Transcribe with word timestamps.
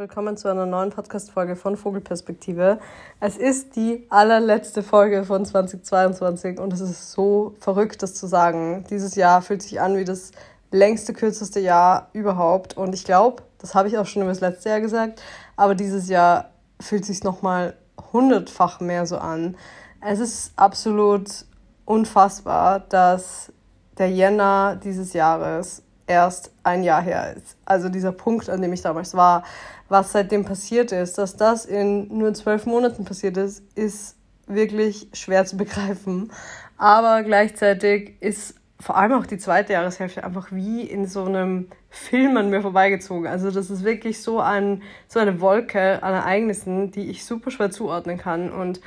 willkommen 0.00 0.38
zu 0.38 0.48
einer 0.48 0.64
neuen 0.64 0.88
Podcast-Folge 0.88 1.56
von 1.56 1.76
Vogelperspektive. 1.76 2.78
Es 3.20 3.36
ist 3.36 3.76
die 3.76 4.06
allerletzte 4.08 4.82
Folge 4.82 5.24
von 5.24 5.44
2022 5.44 6.58
und 6.58 6.72
es 6.72 6.80
ist 6.80 7.12
so 7.12 7.54
verrückt, 7.60 8.02
das 8.02 8.14
zu 8.14 8.26
sagen. 8.26 8.82
Dieses 8.88 9.14
Jahr 9.14 9.42
fühlt 9.42 9.60
sich 9.60 9.78
an 9.78 9.98
wie 9.98 10.06
das 10.06 10.30
längste, 10.70 11.12
kürzeste 11.12 11.60
Jahr 11.60 12.08
überhaupt 12.14 12.78
und 12.78 12.94
ich 12.94 13.04
glaube, 13.04 13.42
das 13.58 13.74
habe 13.74 13.88
ich 13.88 13.98
auch 13.98 14.06
schon 14.06 14.22
über 14.22 14.30
das 14.30 14.40
letzte 14.40 14.70
Jahr 14.70 14.80
gesagt, 14.80 15.20
aber 15.54 15.74
dieses 15.74 16.08
Jahr 16.08 16.48
fühlt 16.80 17.04
sich 17.04 17.22
nochmal 17.22 17.76
hundertfach 18.14 18.80
mehr 18.80 19.04
so 19.04 19.18
an. 19.18 19.54
Es 20.00 20.18
ist 20.18 20.54
absolut 20.56 21.44
unfassbar, 21.84 22.80
dass 22.80 23.52
der 23.98 24.10
Jänner 24.10 24.80
dieses 24.82 25.12
Jahres 25.12 25.82
erst 26.10 26.50
ein 26.64 26.82
Jahr 26.82 27.02
her 27.02 27.36
ist. 27.36 27.56
Also 27.64 27.88
dieser 27.88 28.12
Punkt, 28.12 28.50
an 28.50 28.60
dem 28.60 28.72
ich 28.72 28.82
damals 28.82 29.14
war, 29.14 29.44
was 29.90 30.12
seitdem 30.12 30.44
passiert 30.44 30.92
ist, 30.92 31.18
dass 31.18 31.36
das 31.36 31.66
in 31.66 32.16
nur 32.16 32.32
zwölf 32.32 32.64
Monaten 32.64 33.04
passiert 33.04 33.36
ist, 33.36 33.62
ist 33.76 34.16
wirklich 34.46 35.08
schwer 35.12 35.44
zu 35.44 35.56
begreifen. 35.56 36.32
Aber 36.78 37.22
gleichzeitig 37.24 38.14
ist 38.20 38.54
vor 38.78 38.96
allem 38.96 39.12
auch 39.12 39.26
die 39.26 39.36
zweite 39.36 39.74
Jahreshälfte 39.74 40.24
einfach 40.24 40.52
wie 40.52 40.82
in 40.82 41.06
so 41.06 41.24
einem 41.24 41.68
Film 41.90 42.36
an 42.36 42.50
mir 42.50 42.62
vorbeigezogen. 42.62 43.26
Also 43.26 43.50
das 43.50 43.68
ist 43.68 43.84
wirklich 43.84 44.22
so, 44.22 44.40
ein, 44.40 44.82
so 45.08 45.18
eine 45.18 45.40
Wolke 45.40 46.02
an 46.02 46.14
Ereignissen, 46.14 46.90
die 46.92 47.10
ich 47.10 47.24
super 47.24 47.50
schwer 47.50 47.70
zuordnen 47.70 48.16
kann. 48.16 48.50
Und 48.50 48.80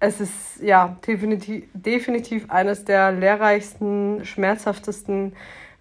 es 0.00 0.20
ist 0.20 0.60
ja 0.60 0.98
definitiv, 1.06 1.64
definitiv 1.72 2.50
eines 2.50 2.84
der 2.84 3.12
lehrreichsten, 3.12 4.24
schmerzhaftesten 4.24 5.34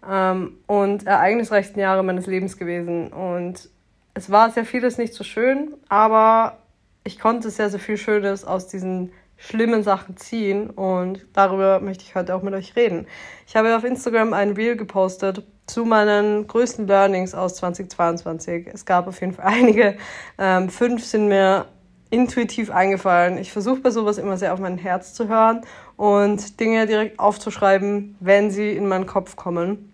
ähm, 0.10 0.58
und 0.68 1.06
ereignisreichsten 1.06 1.82
Jahre 1.82 2.04
meines 2.04 2.28
Lebens 2.28 2.58
gewesen. 2.58 3.12
Und 3.12 3.70
es 4.14 4.30
war 4.30 4.52
sehr 4.52 4.66
vieles 4.66 4.98
nicht 4.98 5.14
so 5.14 5.24
schön, 5.24 5.74
aber 5.90 6.60
ich 7.04 7.20
konnte 7.20 7.50
sehr, 7.50 7.70
sehr 7.70 7.80
viel 7.80 7.98
Schönes 7.98 8.46
aus 8.46 8.68
diesen 8.68 9.12
schlimmen 9.38 9.84
Sachen 9.84 10.16
ziehen 10.16 10.70
und 10.70 11.26
darüber 11.34 11.80
möchte 11.80 12.04
ich 12.04 12.16
heute 12.16 12.36
auch 12.36 12.44
mit 12.44 12.54
euch 12.54 12.76
reden. 12.76 13.08
Ich 13.48 13.56
habe 13.56 13.76
auf 13.76 13.84
Instagram 13.84 14.34
ein 14.34 14.52
Reel 14.52 14.78
gepostet 14.78 15.44
zu 15.66 15.86
meinen 15.86 16.48
größten 16.48 16.88
Learnings 16.88 17.34
aus 17.34 17.56
2022. 17.56 18.68
Es 18.68 18.86
gab 18.86 19.08
auf 19.08 19.20
jeden 19.20 19.34
Fall 19.34 19.46
einige. 19.48 19.98
Ähm, 20.38 20.70
fünf 20.70 21.04
sind 21.04 21.28
mir 21.28 21.66
intuitiv 22.10 22.70
eingefallen. 22.70 23.38
Ich 23.38 23.52
versuche 23.52 23.82
bei 23.82 23.90
sowas 23.90 24.18
immer 24.18 24.38
sehr 24.38 24.54
auf 24.54 24.60
mein 24.60 24.78
Herz 24.78 25.14
zu 25.14 25.28
hören 25.28 25.62
und 25.98 26.60
Dinge 26.60 26.86
direkt 26.86 27.20
aufzuschreiben, 27.20 28.16
wenn 28.20 28.52
sie 28.52 28.72
in 28.72 28.88
meinen 28.88 29.08
Kopf 29.08 29.36
kommen. 29.36 29.92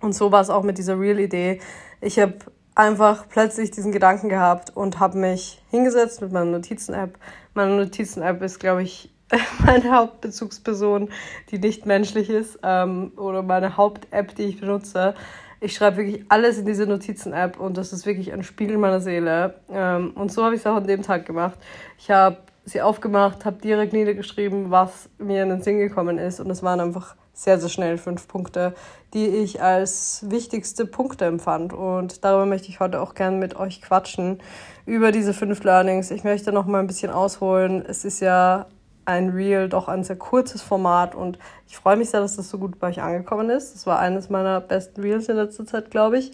Und 0.00 0.14
so 0.14 0.32
war 0.32 0.40
es 0.40 0.50
auch 0.50 0.64
mit 0.64 0.78
dieser 0.78 0.98
Real-Idee. 0.98 1.60
Ich 2.00 2.18
habe 2.18 2.34
einfach 2.74 3.26
plötzlich 3.28 3.70
diesen 3.70 3.92
Gedanken 3.92 4.28
gehabt 4.28 4.76
und 4.76 5.00
habe 5.00 5.18
mich 5.18 5.62
hingesetzt 5.70 6.20
mit 6.22 6.32
meiner 6.32 6.50
Notizen-App. 6.50 7.18
Meine 7.54 7.76
Notizen-App 7.76 8.42
ist, 8.42 8.58
glaube 8.58 8.82
ich, 8.82 9.10
meine 9.64 9.90
Hauptbezugsperson, 9.92 11.10
die 11.50 11.58
nicht 11.58 11.86
menschlich 11.86 12.30
ist, 12.30 12.58
ähm, 12.62 13.12
oder 13.16 13.42
meine 13.42 13.76
Haupt-App, 13.76 14.34
die 14.34 14.44
ich 14.44 14.60
benutze. 14.60 15.14
Ich 15.60 15.74
schreibe 15.74 15.98
wirklich 15.98 16.24
alles 16.28 16.58
in 16.58 16.66
diese 16.66 16.86
Notizen-App 16.86 17.60
und 17.60 17.76
das 17.76 17.92
ist 17.92 18.06
wirklich 18.06 18.32
ein 18.32 18.42
Spiegel 18.42 18.78
meiner 18.78 19.00
Seele. 19.00 19.56
Ähm, 19.70 20.12
und 20.14 20.32
so 20.32 20.44
habe 20.44 20.54
ich 20.54 20.62
es 20.62 20.66
auch 20.66 20.76
an 20.76 20.86
dem 20.86 21.02
Tag 21.02 21.26
gemacht. 21.26 21.58
Ich 21.98 22.10
habe 22.10 22.38
sie 22.64 22.80
aufgemacht, 22.80 23.44
habe 23.44 23.60
direkt 23.60 23.92
niedergeschrieben, 23.92 24.70
was 24.70 25.08
mir 25.18 25.42
in 25.42 25.50
den 25.50 25.62
Sinn 25.62 25.78
gekommen 25.78 26.18
ist 26.18 26.40
und 26.40 26.50
es 26.50 26.62
waren 26.62 26.80
einfach 26.80 27.14
sehr, 27.40 27.58
sehr 27.58 27.70
schnell 27.70 27.96
fünf 27.96 28.28
Punkte, 28.28 28.74
die 29.14 29.26
ich 29.26 29.62
als 29.62 30.26
wichtigste 30.28 30.84
Punkte 30.84 31.24
empfand. 31.24 31.72
Und 31.72 32.22
darüber 32.22 32.44
möchte 32.44 32.68
ich 32.68 32.80
heute 32.80 33.00
auch 33.00 33.14
gerne 33.14 33.38
mit 33.38 33.56
euch 33.56 33.80
quatschen, 33.80 34.42
über 34.84 35.10
diese 35.10 35.32
fünf 35.32 35.64
Learnings. 35.64 36.10
Ich 36.10 36.22
möchte 36.22 36.52
noch 36.52 36.66
mal 36.66 36.80
ein 36.80 36.86
bisschen 36.86 37.10
ausholen. 37.10 37.82
Es 37.86 38.04
ist 38.04 38.20
ja 38.20 38.66
ein 39.06 39.30
Reel, 39.30 39.70
doch 39.70 39.88
ein 39.88 40.04
sehr 40.04 40.16
kurzes 40.16 40.60
Format 40.60 41.14
und 41.14 41.38
ich 41.66 41.78
freue 41.78 41.96
mich 41.96 42.10
sehr, 42.10 42.20
dass 42.20 42.36
das 42.36 42.50
so 42.50 42.58
gut 42.58 42.78
bei 42.78 42.88
euch 42.88 43.00
angekommen 43.00 43.48
ist. 43.48 43.74
Das 43.74 43.86
war 43.86 43.98
eines 43.98 44.28
meiner 44.28 44.60
besten 44.60 45.00
Reels 45.00 45.30
in 45.30 45.36
letzter 45.36 45.64
Zeit, 45.64 45.90
glaube 45.90 46.18
ich. 46.18 46.32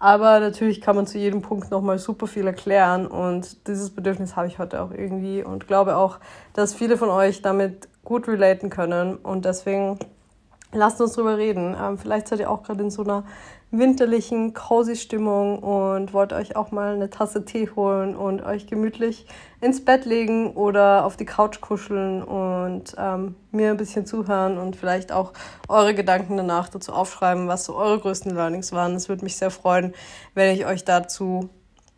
Aber 0.00 0.40
natürlich 0.40 0.80
kann 0.80 0.96
man 0.96 1.06
zu 1.06 1.18
jedem 1.18 1.40
Punkt 1.40 1.70
nochmal 1.70 1.98
super 1.98 2.26
viel 2.26 2.46
erklären 2.46 3.06
und 3.06 3.68
dieses 3.68 3.90
Bedürfnis 3.90 4.34
habe 4.34 4.48
ich 4.48 4.58
heute 4.58 4.82
auch 4.82 4.90
irgendwie 4.90 5.44
und 5.44 5.68
glaube 5.68 5.96
auch, 5.96 6.18
dass 6.52 6.74
viele 6.74 6.96
von 6.96 7.10
euch 7.10 7.42
damit 7.42 7.88
gut 8.04 8.26
relaten 8.26 8.70
können 8.70 9.16
und 9.16 9.44
deswegen 9.44 9.98
lasst 10.72 11.00
uns 11.00 11.12
drüber 11.12 11.38
reden. 11.38 11.76
Ähm, 11.80 11.98
vielleicht 11.98 12.28
seid 12.28 12.40
ihr 12.40 12.50
auch 12.50 12.62
gerade 12.62 12.82
in 12.82 12.90
so 12.90 13.02
einer 13.02 13.24
winterlichen, 13.70 14.54
cozy 14.54 14.96
Stimmung 14.96 15.58
und 15.58 16.14
wollt 16.14 16.32
euch 16.32 16.56
auch 16.56 16.70
mal 16.70 16.94
eine 16.94 17.10
Tasse 17.10 17.44
Tee 17.44 17.68
holen 17.76 18.16
und 18.16 18.42
euch 18.42 18.66
gemütlich 18.66 19.26
ins 19.60 19.84
Bett 19.84 20.06
legen 20.06 20.52
oder 20.52 21.04
auf 21.04 21.18
die 21.18 21.26
Couch 21.26 21.60
kuscheln 21.60 22.22
und 22.22 22.94
ähm, 22.96 23.34
mir 23.50 23.70
ein 23.70 23.76
bisschen 23.76 24.06
zuhören 24.06 24.56
und 24.56 24.76
vielleicht 24.76 25.12
auch 25.12 25.32
eure 25.68 25.94
Gedanken 25.94 26.38
danach 26.38 26.70
dazu 26.70 26.92
aufschreiben, 26.92 27.46
was 27.46 27.66
so 27.66 27.76
eure 27.76 27.98
größten 28.00 28.34
Learnings 28.34 28.72
waren. 28.72 28.94
Es 28.94 29.10
würde 29.10 29.24
mich 29.24 29.36
sehr 29.36 29.50
freuen, 29.50 29.92
wenn 30.34 30.54
ich 30.54 30.64
euch 30.64 30.84
dazu 30.84 31.50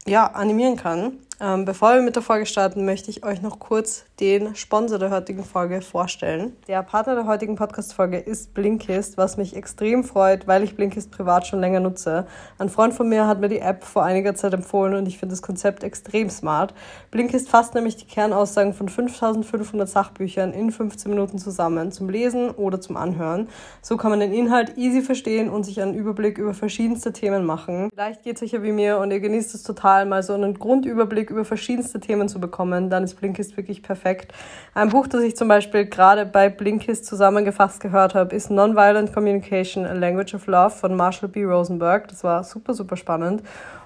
ja, 0.07 0.27
animieren 0.27 0.77
kann. 0.77 1.19
Ähm, 1.43 1.65
bevor 1.65 1.95
wir 1.95 2.03
mit 2.03 2.17
der 2.17 2.23
Folge 2.23 2.45
starten, 2.45 2.85
möchte 2.85 3.11
ich 3.11 3.25
euch 3.25 3.41
noch 3.41 3.59
kurz 3.61 4.05
den 4.21 4.55
Sponsor 4.55 4.99
der 4.99 5.11
heutigen 5.11 5.43
Folge 5.43 5.81
vorstellen. 5.81 6.55
Der 6.69 6.83
Partner 6.83 7.15
der 7.15 7.27
heutigen 7.27 7.57
Podcast-Folge 7.57 8.19
ist 8.19 8.53
Blinkist, 8.53 9.17
was 9.17 9.39
mich 9.39 9.57
extrem 9.57 10.05
freut, 10.05 10.47
weil 10.47 10.63
ich 10.63 10.77
Blinkist 10.77 11.11
privat 11.11 11.47
schon 11.47 11.61
länger 11.61 11.81
nutze. 11.81 12.27
Ein 12.59 12.69
Freund 12.69 12.93
von 12.93 13.09
mir 13.09 13.27
hat 13.27 13.41
mir 13.41 13.49
die 13.49 13.61
App 13.61 13.85
vor 13.85 14.05
einiger 14.05 14.35
Zeit 14.35 14.53
empfohlen 14.53 14.93
und 14.93 15.09
ich 15.09 15.17
finde 15.17 15.33
das 15.33 15.41
Konzept 15.41 15.83
extrem 15.83 16.29
smart. 16.29 16.75
Blinkist 17.11 17.49
fasst 17.49 17.75
nämlich 17.75 17.97
die 17.97 18.05
Kernaussagen 18.05 18.75
von 18.75 18.91
5500 18.91 19.89
Sachbüchern 19.89 20.53
in 20.53 20.71
15 20.71 21.11
Minuten 21.11 21.39
zusammen, 21.39 21.91
zum 21.91 22.11
Lesen 22.11 22.51
oder 22.51 22.83
zum 22.83 22.99
Anhören. 22.99 23.49
So 23.81 23.97
kann 23.97 24.11
man 24.11 24.21
den 24.21 24.35
Inhalt 24.35 24.77
easy 24.77 25.01
verstehen 25.01 25.49
und 25.49 25.65
sich 25.65 25.81
einen 25.81 25.95
Überblick 25.95 26.37
über 26.37 26.53
verschiedenste 26.53 27.15
Themen 27.15 27.47
machen. 27.47 27.89
Vielleicht 27.95 28.25
geht 28.25 28.37
es 28.37 28.43
euch 28.43 28.53
ja 28.53 28.63
wie 28.63 28.73
mir 28.73 28.99
und 28.99 29.11
ihr 29.11 29.21
genießt 29.21 29.55
es 29.55 29.63
total, 29.63 30.05
mal 30.05 30.23
so 30.23 30.35
einen 30.35 30.59
Grundüberblick 30.59 31.30
über 31.31 31.45
verschiedenste 31.45 32.01
Themen 32.01 32.29
zu 32.29 32.41
bekommen, 32.41 32.91
dann 32.91 33.05
ist 33.05 33.15
Blinkist 33.15 33.57
wirklich 33.57 33.83
perfekt. 33.83 34.35
Ein 34.75 34.91
Buch, 34.91 35.07
das 35.07 35.23
ich 35.23 35.37
zum 35.37 35.49
Beispiel 35.49 35.87
gerade 35.87 36.27
bei 36.27 36.51
Blinkist 36.51 37.07
zusammengefasst 37.07 37.81
gehört 37.81 38.15
habe, 38.15 38.37
ist 38.37 38.51
Nonviolent 38.51 39.15
Communication, 39.15 39.87
A 39.87 39.95
Language 39.95 40.35
of 40.35 40.47
Love 40.47 40.71
von 40.71 40.95
Marshall 40.95 41.29
B. 41.29 41.45
Rosenberg. 41.45 42.09
Das 42.09 42.23
war 42.25 42.45
super, 42.45 42.75
super 42.75 42.97
spannend. 42.97 43.43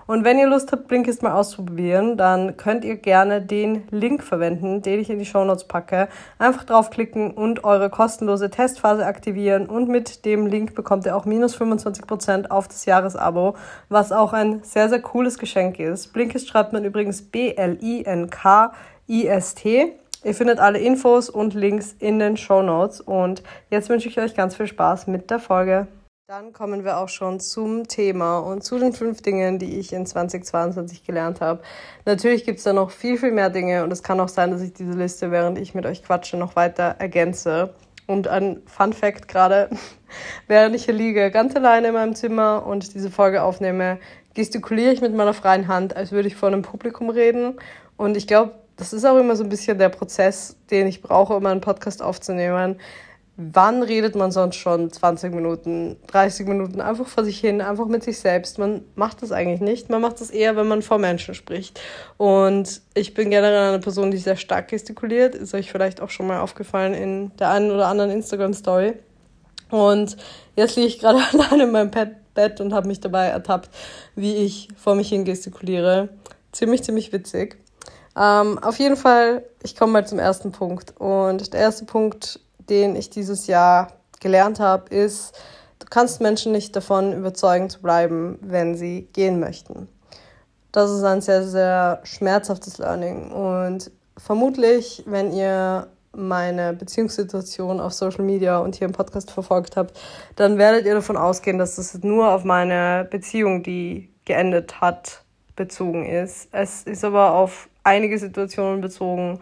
Und 0.06 0.24
wenn 0.24 0.38
ihr 0.38 0.46
Lust 0.46 0.70
habt, 0.72 0.88
Blinkist 0.88 1.22
mal 1.22 1.32
auszuprobieren, 1.32 2.16
dann 2.16 2.56
könnt 2.56 2.84
ihr 2.84 2.96
gerne 2.96 3.40
den 3.40 3.88
Link 3.90 4.22
verwenden, 4.22 4.82
den 4.82 5.00
ich 5.00 5.10
in 5.10 5.18
die 5.18 5.24
Show 5.26 5.44
Notes 5.44 5.64
packe. 5.64 6.08
Einfach 6.38 6.64
draufklicken 6.64 7.30
und 7.30 7.64
eure 7.64 7.90
kostenlose 7.90 8.50
Testphase 8.50 9.06
aktivieren 9.06 9.66
und 9.66 9.88
mit 9.88 10.24
dem 10.24 10.46
Link 10.46 10.74
bekommt 10.74 11.06
ihr 11.06 11.16
auch 11.16 11.24
minus 11.24 11.56
25% 11.56 12.50
auf 12.50 12.68
das 12.68 12.84
Jahresabo, 12.84 13.56
was 13.88 14.12
auch 14.12 14.32
ein 14.32 14.62
sehr, 14.62 14.88
sehr 14.88 15.00
cooles 15.00 15.38
Geschenk 15.38 15.78
ist. 15.78 16.12
Blinkist 16.12 16.48
schreibt 16.48 16.72
man 16.72 16.84
übrigens 16.84 17.22
B-L-I-N-K-I-S-T. 17.22 17.84
Ihr 20.24 20.34
findet 20.34 20.58
alle 20.58 20.78
Infos 20.78 21.28
und 21.28 21.52
Links 21.54 21.94
in 21.98 22.18
den 22.18 22.36
Show 22.38 22.62
Notes 22.62 23.00
und 23.00 23.42
jetzt 23.68 23.90
wünsche 23.90 24.08
ich 24.08 24.18
euch 24.18 24.34
ganz 24.34 24.56
viel 24.56 24.66
Spaß 24.66 25.06
mit 25.06 25.30
der 25.30 25.38
Folge. 25.38 25.86
Dann 26.26 26.54
kommen 26.54 26.84
wir 26.84 26.96
auch 26.96 27.10
schon 27.10 27.38
zum 27.38 27.86
Thema 27.86 28.38
und 28.38 28.64
zu 28.64 28.78
den 28.78 28.94
fünf 28.94 29.20
Dingen, 29.20 29.58
die 29.58 29.78
ich 29.78 29.92
in 29.92 30.06
2022 30.06 31.04
gelernt 31.04 31.42
habe. 31.42 31.60
Natürlich 32.06 32.46
gibt 32.46 32.60
es 32.60 32.64
da 32.64 32.72
noch 32.72 32.92
viel, 32.92 33.18
viel 33.18 33.30
mehr 33.30 33.50
Dinge 33.50 33.84
und 33.84 33.92
es 33.92 34.02
kann 34.02 34.18
auch 34.20 34.30
sein, 34.30 34.50
dass 34.50 34.62
ich 34.62 34.72
diese 34.72 34.92
Liste, 34.92 35.30
während 35.30 35.58
ich 35.58 35.74
mit 35.74 35.84
euch 35.84 36.02
quatsche, 36.02 36.38
noch 36.38 36.56
weiter 36.56 36.96
ergänze. 36.98 37.74
Und 38.06 38.26
ein 38.26 38.62
Fun 38.64 38.94
Fact 38.94 39.28
gerade, 39.28 39.68
während 40.46 40.74
ich 40.74 40.86
hier 40.86 40.94
liege, 40.94 41.30
ganz 41.30 41.54
alleine 41.56 41.88
in 41.88 41.92
meinem 41.92 42.14
Zimmer 42.14 42.64
und 42.64 42.94
diese 42.94 43.10
Folge 43.10 43.42
aufnehme, 43.42 43.98
gestikuliere 44.32 44.94
ich 44.94 45.02
mit 45.02 45.14
meiner 45.14 45.34
freien 45.34 45.68
Hand, 45.68 45.94
als 45.94 46.10
würde 46.10 46.28
ich 46.28 46.36
vor 46.36 46.48
einem 46.48 46.62
Publikum 46.62 47.10
reden. 47.10 47.58
Und 47.98 48.16
ich 48.16 48.26
glaube, 48.26 48.54
das 48.76 48.94
ist 48.94 49.04
auch 49.04 49.18
immer 49.18 49.36
so 49.36 49.44
ein 49.44 49.50
bisschen 49.50 49.76
der 49.76 49.90
Prozess, 49.90 50.56
den 50.70 50.86
ich 50.86 51.02
brauche, 51.02 51.34
um 51.34 51.44
einen 51.44 51.60
Podcast 51.60 52.00
aufzunehmen 52.00 52.80
wann 53.36 53.82
redet 53.82 54.14
man 54.14 54.30
sonst 54.30 54.56
schon 54.56 54.92
20 54.92 55.34
Minuten, 55.34 55.96
30 56.06 56.46
Minuten 56.46 56.80
einfach 56.80 57.06
vor 57.06 57.24
sich 57.24 57.40
hin, 57.40 57.60
einfach 57.60 57.86
mit 57.86 58.04
sich 58.04 58.20
selbst? 58.20 58.58
Man 58.58 58.82
macht 58.94 59.22
das 59.22 59.32
eigentlich 59.32 59.60
nicht. 59.60 59.90
Man 59.90 60.00
macht 60.00 60.20
das 60.20 60.30
eher, 60.30 60.56
wenn 60.56 60.68
man 60.68 60.82
vor 60.82 60.98
Menschen 60.98 61.34
spricht. 61.34 61.80
Und 62.16 62.80
ich 62.94 63.14
bin 63.14 63.30
generell 63.30 63.70
eine 63.70 63.80
Person, 63.80 64.10
die 64.10 64.18
sehr 64.18 64.36
stark 64.36 64.68
gestikuliert. 64.68 65.34
Ist 65.34 65.54
euch 65.54 65.72
vielleicht 65.72 66.00
auch 66.00 66.10
schon 66.10 66.28
mal 66.28 66.40
aufgefallen 66.40 66.94
in 66.94 67.36
der 67.38 67.50
einen 67.50 67.72
oder 67.72 67.88
anderen 67.88 68.10
Instagram-Story. 68.10 68.94
Und 69.70 70.16
jetzt 70.54 70.76
liege 70.76 70.88
ich 70.88 71.00
gerade 71.00 71.18
alleine 71.32 71.64
in 71.64 71.72
meinem 71.72 71.90
Bett 71.90 72.60
und 72.60 72.72
habe 72.72 72.86
mich 72.86 73.00
dabei 73.00 73.26
ertappt, 73.26 73.70
wie 74.14 74.34
ich 74.36 74.68
vor 74.76 74.94
mich 74.94 75.08
hin 75.08 75.24
gestikuliere. 75.24 76.08
Ziemlich, 76.52 76.84
ziemlich 76.84 77.12
witzig. 77.12 77.56
Ähm, 78.16 78.60
auf 78.60 78.78
jeden 78.78 78.96
Fall, 78.96 79.44
ich 79.64 79.74
komme 79.74 79.92
mal 79.92 80.06
zum 80.06 80.20
ersten 80.20 80.52
Punkt. 80.52 80.94
Und 81.00 81.52
der 81.52 81.60
erste 81.60 81.84
Punkt 81.84 82.38
den 82.68 82.96
ich 82.96 83.10
dieses 83.10 83.46
Jahr 83.46 83.92
gelernt 84.20 84.60
habe, 84.60 84.94
ist, 84.94 85.34
du 85.78 85.86
kannst 85.90 86.20
Menschen 86.20 86.52
nicht 86.52 86.74
davon 86.74 87.12
überzeugen 87.12 87.70
zu 87.70 87.80
bleiben, 87.80 88.38
wenn 88.40 88.74
sie 88.76 89.08
gehen 89.12 89.40
möchten. 89.40 89.88
das 90.72 90.90
ist 90.90 91.04
ein 91.04 91.20
sehr, 91.20 91.44
sehr 91.44 92.00
schmerzhaftes 92.02 92.78
Learning. 92.78 93.30
Und 93.30 93.92
vermutlich, 94.16 95.04
wenn 95.06 95.32
ihr 95.32 95.86
meine 96.16 96.72
Beziehungssituation 96.72 97.80
auf 97.80 97.92
Social 97.92 98.24
Media 98.24 98.58
und 98.58 98.74
hier 98.76 98.86
im 98.86 98.92
Podcast 98.92 99.30
verfolgt 99.30 99.76
habt, 99.76 99.98
dann 100.36 100.58
werdet 100.58 100.86
ihr 100.86 100.94
davon 100.94 101.16
ausgehen, 101.16 101.58
dass 101.58 101.76
das 101.76 101.94
nur 102.02 102.30
auf 102.30 102.44
meine 102.44 103.06
Beziehung, 103.10 103.62
die 103.62 104.10
geendet 104.24 104.80
hat, 104.80 105.22
bezogen 105.56 106.06
ist. 106.06 106.48
Es 106.52 106.82
ist 106.84 107.04
aber 107.04 107.34
auf 107.34 107.68
einige 107.82 108.18
Situationen 108.18 108.80
bezogen 108.80 109.40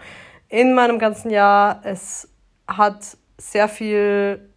in 0.49 0.75
meinem 0.75 0.99
ganzen 0.99 1.31
Jahr. 1.31 1.81
Es 1.85 2.29
hat 2.67 3.17
sehr 3.39 3.69
viel, 3.69 4.49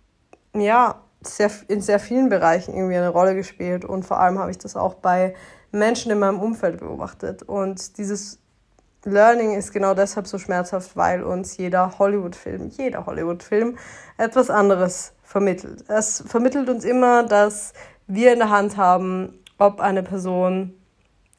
ja, 0.54 1.02
sehr, 1.22 1.52
in 1.68 1.82
sehr 1.82 2.00
vielen 2.00 2.30
Bereichen 2.30 2.74
irgendwie 2.74 2.98
eine 2.98 3.10
Rolle 3.10 3.36
gespielt 3.36 3.84
und 3.84 4.06
vor 4.06 4.20
allem 4.20 4.38
habe 4.38 4.52
ich 4.52 4.58
das 4.58 4.76
auch 4.76 4.96
bei 4.96 5.34
Menschen 5.72 6.12
in 6.12 6.20
meinem 6.20 6.40
Umfeld 6.40 6.80
beobachtet. 6.80 7.44
Und 7.44 7.98
dieses 7.98 8.40
Learning 9.04 9.54
ist 9.56 9.72
genau 9.72 9.94
deshalb 9.94 10.28
so 10.28 10.38
schmerzhaft, 10.38 10.96
weil 10.96 11.24
uns 11.24 11.58
jeder 11.58 12.00
Hollywood-Film, 12.00 12.70
jeder 12.70 13.06
Hollywood-Film 13.06 13.78
etwas 14.18 14.50
anderes 14.50 15.14
vermittelt. 15.24 15.86
Es 15.90 16.24
vermittelt 16.28 16.70
uns 16.70 16.84
immer, 16.84 17.24
dass 17.24 17.74
wir 18.08 18.34
in 18.34 18.40
der 18.40 18.50
Hand 18.50 18.78
haben, 18.78 19.40
ob 19.58 19.80
eine 19.80 20.04
Person 20.04 20.74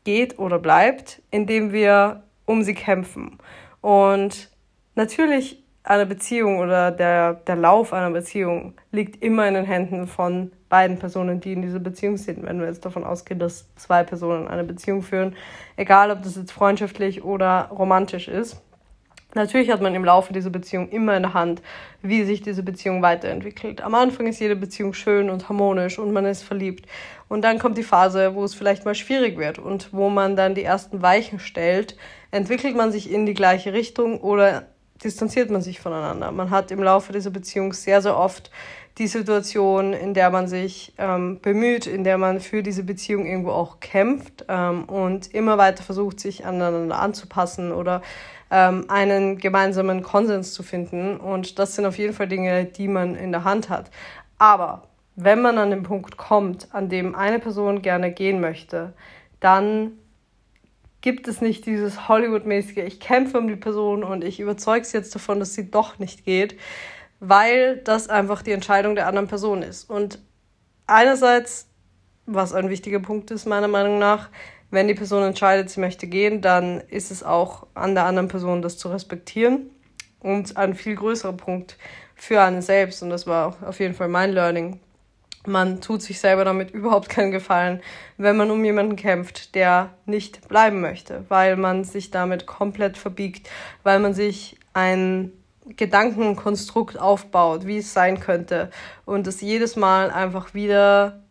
geht 0.04 0.38
oder 0.38 0.58
bleibt, 0.58 1.22
indem 1.30 1.72
wir 1.72 2.22
um 2.44 2.62
sie 2.62 2.74
kämpfen. 2.74 3.38
Und 3.80 4.50
natürlich 4.94 5.65
eine 5.86 6.04
Beziehung 6.04 6.58
oder 6.58 6.90
der, 6.90 7.34
der 7.34 7.56
Lauf 7.56 7.92
einer 7.92 8.10
Beziehung 8.10 8.74
liegt 8.90 9.22
immer 9.22 9.46
in 9.46 9.54
den 9.54 9.64
Händen 9.64 10.08
von 10.08 10.50
beiden 10.68 10.98
Personen, 10.98 11.40
die 11.40 11.52
in 11.52 11.62
dieser 11.62 11.78
Beziehung 11.78 12.16
sind. 12.16 12.44
Wenn 12.44 12.58
wir 12.58 12.66
jetzt 12.66 12.84
davon 12.84 13.04
ausgehen, 13.04 13.38
dass 13.38 13.66
zwei 13.76 14.02
Personen 14.02 14.48
eine 14.48 14.64
Beziehung 14.64 15.02
führen, 15.02 15.36
egal 15.76 16.10
ob 16.10 16.22
das 16.22 16.36
jetzt 16.36 16.50
freundschaftlich 16.50 17.22
oder 17.22 17.70
romantisch 17.70 18.26
ist. 18.26 18.60
Natürlich 19.34 19.70
hat 19.70 19.82
man 19.82 19.94
im 19.94 20.04
Laufe 20.04 20.32
dieser 20.32 20.50
Beziehung 20.50 20.88
immer 20.88 21.14
in 21.16 21.22
der 21.22 21.34
Hand, 21.34 21.62
wie 22.02 22.24
sich 22.24 22.40
diese 22.40 22.62
Beziehung 22.62 23.02
weiterentwickelt. 23.02 23.82
Am 23.82 23.94
Anfang 23.94 24.26
ist 24.26 24.40
jede 24.40 24.56
Beziehung 24.56 24.92
schön 24.92 25.30
und 25.30 25.48
harmonisch 25.48 25.98
und 25.98 26.12
man 26.12 26.24
ist 26.24 26.42
verliebt. 26.42 26.86
Und 27.28 27.42
dann 27.42 27.58
kommt 27.58 27.76
die 27.78 27.82
Phase, 27.82 28.34
wo 28.34 28.42
es 28.44 28.54
vielleicht 28.54 28.84
mal 28.84 28.94
schwierig 28.94 29.36
wird 29.36 29.58
und 29.58 29.92
wo 29.92 30.08
man 30.08 30.36
dann 30.36 30.54
die 30.54 30.64
ersten 30.64 31.02
Weichen 31.02 31.38
stellt. 31.38 31.96
Entwickelt 32.30 32.74
man 32.76 32.90
sich 32.90 33.12
in 33.12 33.26
die 33.26 33.34
gleiche 33.34 33.72
Richtung 33.72 34.20
oder 34.20 34.64
distanziert 35.02 35.50
man 35.50 35.62
sich 35.62 35.80
voneinander. 35.80 36.30
Man 36.32 36.50
hat 36.50 36.70
im 36.70 36.82
Laufe 36.82 37.12
dieser 37.12 37.30
Beziehung 37.30 37.72
sehr, 37.72 38.02
sehr 38.02 38.16
oft 38.16 38.50
die 38.98 39.06
Situation, 39.06 39.92
in 39.92 40.14
der 40.14 40.30
man 40.30 40.48
sich 40.48 40.94
ähm, 40.96 41.40
bemüht, 41.40 41.86
in 41.86 42.02
der 42.02 42.16
man 42.16 42.40
für 42.40 42.62
diese 42.62 42.82
Beziehung 42.82 43.26
irgendwo 43.26 43.50
auch 43.50 43.80
kämpft 43.80 44.46
ähm, 44.48 44.84
und 44.84 45.34
immer 45.34 45.58
weiter 45.58 45.82
versucht, 45.82 46.18
sich 46.18 46.46
aneinander 46.46 46.98
anzupassen 46.98 47.72
oder 47.72 48.00
ähm, 48.50 48.86
einen 48.88 49.36
gemeinsamen 49.38 50.02
Konsens 50.02 50.54
zu 50.54 50.62
finden. 50.62 51.18
Und 51.18 51.58
das 51.58 51.74
sind 51.74 51.84
auf 51.84 51.98
jeden 51.98 52.14
Fall 52.14 52.28
Dinge, 52.28 52.64
die 52.64 52.88
man 52.88 53.16
in 53.16 53.32
der 53.32 53.44
Hand 53.44 53.68
hat. 53.68 53.90
Aber 54.38 54.84
wenn 55.14 55.42
man 55.42 55.58
an 55.58 55.70
den 55.70 55.82
Punkt 55.82 56.16
kommt, 56.16 56.68
an 56.72 56.88
dem 56.88 57.14
eine 57.14 57.38
Person 57.38 57.82
gerne 57.82 58.12
gehen 58.12 58.40
möchte, 58.40 58.94
dann 59.40 59.92
gibt 61.06 61.28
es 61.28 61.40
nicht 61.40 61.66
dieses 61.66 62.08
Hollywood-mäßige, 62.08 62.78
ich 62.78 62.98
kämpfe 62.98 63.38
um 63.38 63.46
die 63.46 63.54
Person 63.54 64.02
und 64.02 64.24
ich 64.24 64.40
überzeuge 64.40 64.84
sie 64.84 64.96
jetzt 64.96 65.14
davon, 65.14 65.38
dass 65.38 65.54
sie 65.54 65.70
doch 65.70 66.00
nicht 66.00 66.24
geht, 66.24 66.56
weil 67.20 67.76
das 67.76 68.08
einfach 68.08 68.42
die 68.42 68.50
Entscheidung 68.50 68.96
der 68.96 69.06
anderen 69.06 69.28
Person 69.28 69.62
ist. 69.62 69.88
Und 69.88 70.18
einerseits, 70.88 71.68
was 72.26 72.52
ein 72.52 72.70
wichtiger 72.70 72.98
Punkt 72.98 73.30
ist, 73.30 73.46
meiner 73.46 73.68
Meinung 73.68 74.00
nach, 74.00 74.30
wenn 74.72 74.88
die 74.88 74.94
Person 74.94 75.22
entscheidet, 75.22 75.70
sie 75.70 75.78
möchte 75.78 76.08
gehen, 76.08 76.40
dann 76.40 76.80
ist 76.80 77.12
es 77.12 77.22
auch 77.22 77.68
an 77.74 77.94
der 77.94 78.06
anderen 78.06 78.26
Person, 78.26 78.60
das 78.60 78.76
zu 78.76 78.88
respektieren. 78.88 79.70
Und 80.18 80.56
ein 80.56 80.74
viel 80.74 80.96
größerer 80.96 81.34
Punkt 81.34 81.78
für 82.16 82.42
einen 82.42 82.62
selbst, 82.62 83.00
und 83.04 83.10
das 83.10 83.28
war 83.28 83.56
auf 83.64 83.78
jeden 83.78 83.94
Fall 83.94 84.08
mein 84.08 84.32
Learning, 84.32 84.80
man 85.46 85.80
tut 85.80 86.02
sich 86.02 86.20
selber 86.20 86.44
damit 86.44 86.70
überhaupt 86.70 87.08
keinen 87.08 87.30
Gefallen, 87.30 87.80
wenn 88.16 88.36
man 88.36 88.50
um 88.50 88.64
jemanden 88.64 88.96
kämpft, 88.96 89.54
der 89.54 89.90
nicht 90.04 90.48
bleiben 90.48 90.80
möchte, 90.80 91.24
weil 91.28 91.56
man 91.56 91.84
sich 91.84 92.10
damit 92.10 92.46
komplett 92.46 92.98
verbiegt, 92.98 93.48
weil 93.82 93.98
man 93.98 94.14
sich 94.14 94.58
ein 94.72 95.32
Gedankenkonstrukt 95.64 96.98
aufbaut, 96.98 97.66
wie 97.66 97.78
es 97.78 97.92
sein 97.92 98.20
könnte 98.20 98.70
und 99.04 99.26
es 99.26 99.40
jedes 99.40 99.74
Mal 99.74 100.10
einfach 100.10 100.54
wieder 100.54 101.22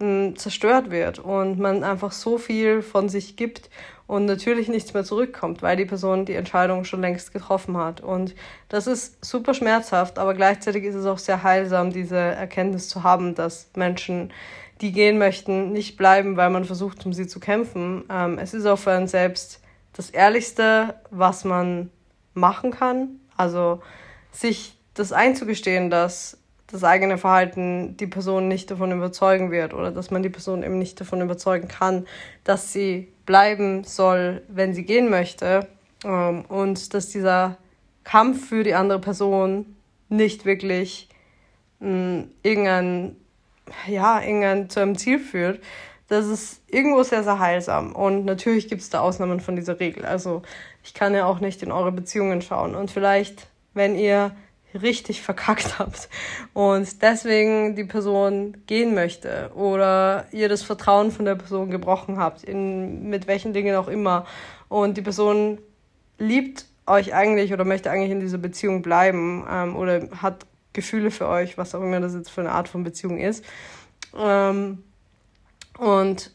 mh, 0.00 0.34
zerstört 0.34 0.90
wird 0.90 1.18
und 1.18 1.58
man 1.58 1.82
einfach 1.84 2.12
so 2.12 2.38
viel 2.38 2.82
von 2.82 3.08
sich 3.08 3.36
gibt 3.36 3.70
und 4.10 4.24
natürlich 4.24 4.66
nichts 4.66 4.92
mehr 4.92 5.04
zurückkommt, 5.04 5.62
weil 5.62 5.76
die 5.76 5.84
Person 5.84 6.24
die 6.24 6.34
Entscheidung 6.34 6.82
schon 6.82 7.00
längst 7.00 7.32
getroffen 7.32 7.76
hat. 7.76 8.00
Und 8.00 8.34
das 8.68 8.88
ist 8.88 9.24
super 9.24 9.54
schmerzhaft, 9.54 10.18
aber 10.18 10.34
gleichzeitig 10.34 10.82
ist 10.82 10.96
es 10.96 11.06
auch 11.06 11.18
sehr 11.18 11.44
heilsam, 11.44 11.92
diese 11.92 12.16
Erkenntnis 12.16 12.88
zu 12.88 13.04
haben, 13.04 13.36
dass 13.36 13.70
Menschen, 13.76 14.32
die 14.80 14.90
gehen 14.90 15.16
möchten, 15.16 15.70
nicht 15.70 15.96
bleiben, 15.96 16.36
weil 16.36 16.50
man 16.50 16.64
versucht, 16.64 17.06
um 17.06 17.12
sie 17.12 17.28
zu 17.28 17.38
kämpfen. 17.38 18.02
Ähm, 18.10 18.38
es 18.38 18.52
ist 18.52 18.66
auch 18.66 18.80
für 18.80 18.90
einen 18.90 19.06
selbst 19.06 19.60
das 19.92 20.10
Ehrlichste, 20.10 20.96
was 21.12 21.44
man 21.44 21.88
machen 22.34 22.72
kann. 22.72 23.20
Also 23.36 23.80
sich 24.32 24.76
das 24.94 25.12
einzugestehen, 25.12 25.88
dass 25.88 26.39
das 26.72 26.84
eigene 26.84 27.18
Verhalten 27.18 27.96
die 27.96 28.06
Person 28.06 28.48
nicht 28.48 28.70
davon 28.70 28.92
überzeugen 28.92 29.50
wird 29.50 29.74
oder 29.74 29.90
dass 29.90 30.10
man 30.10 30.22
die 30.22 30.30
Person 30.30 30.62
eben 30.62 30.78
nicht 30.78 31.00
davon 31.00 31.20
überzeugen 31.20 31.68
kann, 31.68 32.06
dass 32.44 32.72
sie 32.72 33.08
bleiben 33.26 33.84
soll, 33.84 34.42
wenn 34.48 34.74
sie 34.74 34.84
gehen 34.84 35.10
möchte 35.10 35.66
ähm, 36.04 36.44
und 36.46 36.94
dass 36.94 37.08
dieser 37.08 37.56
Kampf 38.04 38.48
für 38.48 38.64
die 38.64 38.74
andere 38.74 38.98
Person 38.98 39.76
nicht 40.08 40.44
wirklich 40.44 41.08
mh, 41.80 42.24
irgendein, 42.42 43.16
ja, 43.86 44.20
irgendein 44.20 44.70
zu 44.70 44.80
einem 44.80 44.96
Ziel 44.96 45.18
führt, 45.18 45.60
das 46.08 46.26
ist 46.26 46.62
irgendwo 46.66 47.04
sehr, 47.04 47.22
sehr 47.22 47.38
heilsam. 47.38 47.94
Und 47.94 48.24
natürlich 48.24 48.68
gibt 48.68 48.82
es 48.82 48.90
da 48.90 49.00
Ausnahmen 49.00 49.38
von 49.38 49.54
dieser 49.54 49.78
Regel. 49.78 50.04
Also 50.04 50.42
ich 50.82 50.92
kann 50.92 51.14
ja 51.14 51.24
auch 51.24 51.38
nicht 51.38 51.62
in 51.62 51.70
eure 51.70 51.92
Beziehungen 51.92 52.42
schauen. 52.42 52.74
Und 52.74 52.90
vielleicht, 52.90 53.46
wenn 53.74 53.94
ihr 53.94 54.32
richtig 54.74 55.22
verkackt 55.22 55.78
habt 55.78 56.08
und 56.52 57.02
deswegen 57.02 57.76
die 57.76 57.84
Person 57.84 58.58
gehen 58.66 58.94
möchte 58.94 59.50
oder 59.54 60.26
ihr 60.32 60.48
das 60.48 60.62
Vertrauen 60.62 61.10
von 61.10 61.24
der 61.24 61.34
Person 61.34 61.70
gebrochen 61.70 62.18
habt, 62.18 62.44
in, 62.44 63.08
mit 63.08 63.26
welchen 63.26 63.52
Dingen 63.52 63.76
auch 63.76 63.88
immer 63.88 64.26
und 64.68 64.96
die 64.96 65.02
Person 65.02 65.58
liebt 66.18 66.66
euch 66.86 67.14
eigentlich 67.14 67.52
oder 67.52 67.64
möchte 67.64 67.90
eigentlich 67.90 68.10
in 68.10 68.20
dieser 68.20 68.38
Beziehung 68.38 68.82
bleiben 68.82 69.44
ähm, 69.48 69.76
oder 69.76 70.08
hat 70.22 70.46
Gefühle 70.72 71.10
für 71.10 71.28
euch, 71.28 71.58
was 71.58 71.74
auch 71.74 71.82
immer 71.82 72.00
das 72.00 72.14
jetzt 72.14 72.30
für 72.30 72.42
eine 72.42 72.52
Art 72.52 72.68
von 72.68 72.84
Beziehung 72.84 73.18
ist. 73.18 73.44
Ähm, 74.16 74.84
und 75.78 76.30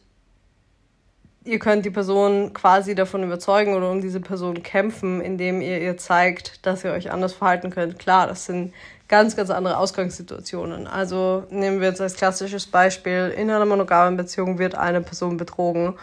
ihr 1.46 1.58
könnt 1.58 1.84
die 1.84 1.90
Person 1.90 2.52
quasi 2.52 2.94
davon 2.94 3.22
überzeugen 3.22 3.74
oder 3.74 3.90
um 3.90 4.00
diese 4.00 4.20
Person 4.20 4.62
kämpfen, 4.62 5.20
indem 5.20 5.60
ihr 5.60 5.80
ihr 5.80 5.96
zeigt, 5.96 6.66
dass 6.66 6.84
ihr 6.84 6.92
euch 6.92 7.10
anders 7.10 7.32
verhalten 7.32 7.70
könnt. 7.70 7.98
Klar, 7.98 8.26
das 8.26 8.46
sind 8.46 8.74
ganz, 9.08 9.36
ganz 9.36 9.50
andere 9.50 9.78
Ausgangssituationen. 9.78 10.86
Also 10.86 11.44
nehmen 11.50 11.80
wir 11.80 11.88
jetzt 11.88 12.00
als 12.00 12.14
klassisches 12.14 12.66
Beispiel, 12.66 13.32
in 13.36 13.50
einer 13.50 13.64
monogamen 13.64 14.16
Beziehung 14.16 14.58
wird 14.58 14.74
eine 14.74 15.00
Person 15.00 15.36
betrogen 15.36 15.94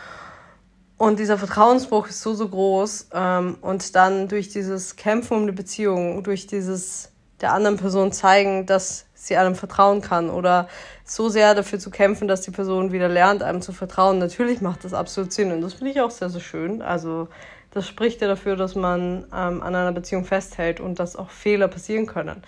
und 0.97 1.19
dieser 1.19 1.37
Vertrauensbruch 1.37 2.07
ist 2.07 2.21
so, 2.21 2.33
so 2.33 2.47
groß 2.47 3.07
ähm, 3.13 3.57
und 3.61 3.95
dann 3.95 4.29
durch 4.29 4.49
dieses 4.49 4.95
Kämpfen 4.95 5.35
um 5.35 5.45
die 5.47 5.51
Beziehung, 5.51 6.23
durch 6.23 6.47
dieses 6.47 7.11
der 7.41 7.51
anderen 7.51 7.75
Person 7.75 8.13
zeigen, 8.13 8.65
dass 8.65 9.05
sie 9.27 9.37
einem 9.37 9.55
vertrauen 9.55 10.01
kann 10.01 10.29
oder 10.29 10.67
so 11.05 11.29
sehr 11.29 11.55
dafür 11.55 11.79
zu 11.79 11.89
kämpfen, 11.89 12.27
dass 12.27 12.41
die 12.41 12.51
Person 12.51 12.91
wieder 12.91 13.09
lernt, 13.09 13.43
einem 13.43 13.61
zu 13.61 13.73
vertrauen. 13.73 14.19
Natürlich 14.19 14.61
macht 14.61 14.83
das 14.83 14.93
absolut 14.93 15.31
Sinn 15.31 15.51
und 15.51 15.61
das 15.61 15.73
finde 15.73 15.91
ich 15.91 16.01
auch 16.01 16.11
sehr, 16.11 16.29
sehr 16.29 16.41
schön. 16.41 16.81
Also 16.81 17.27
das 17.71 17.87
spricht 17.87 18.21
ja 18.21 18.27
dafür, 18.27 18.55
dass 18.55 18.75
man 18.75 19.25
ähm, 19.33 19.63
an 19.63 19.75
einer 19.75 19.91
Beziehung 19.91 20.25
festhält 20.25 20.79
und 20.79 20.99
dass 20.99 21.15
auch 21.15 21.31
Fehler 21.31 21.67
passieren 21.67 22.05
können. 22.05 22.43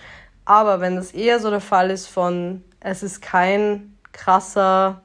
Aber 0.46 0.80
wenn 0.80 0.96
das 0.96 1.12
eher 1.12 1.40
so 1.40 1.50
der 1.50 1.62
Fall 1.62 1.90
ist 1.90 2.08
von, 2.08 2.64
es 2.80 3.02
ist 3.02 3.22
kein 3.22 3.98
krasser 4.12 5.02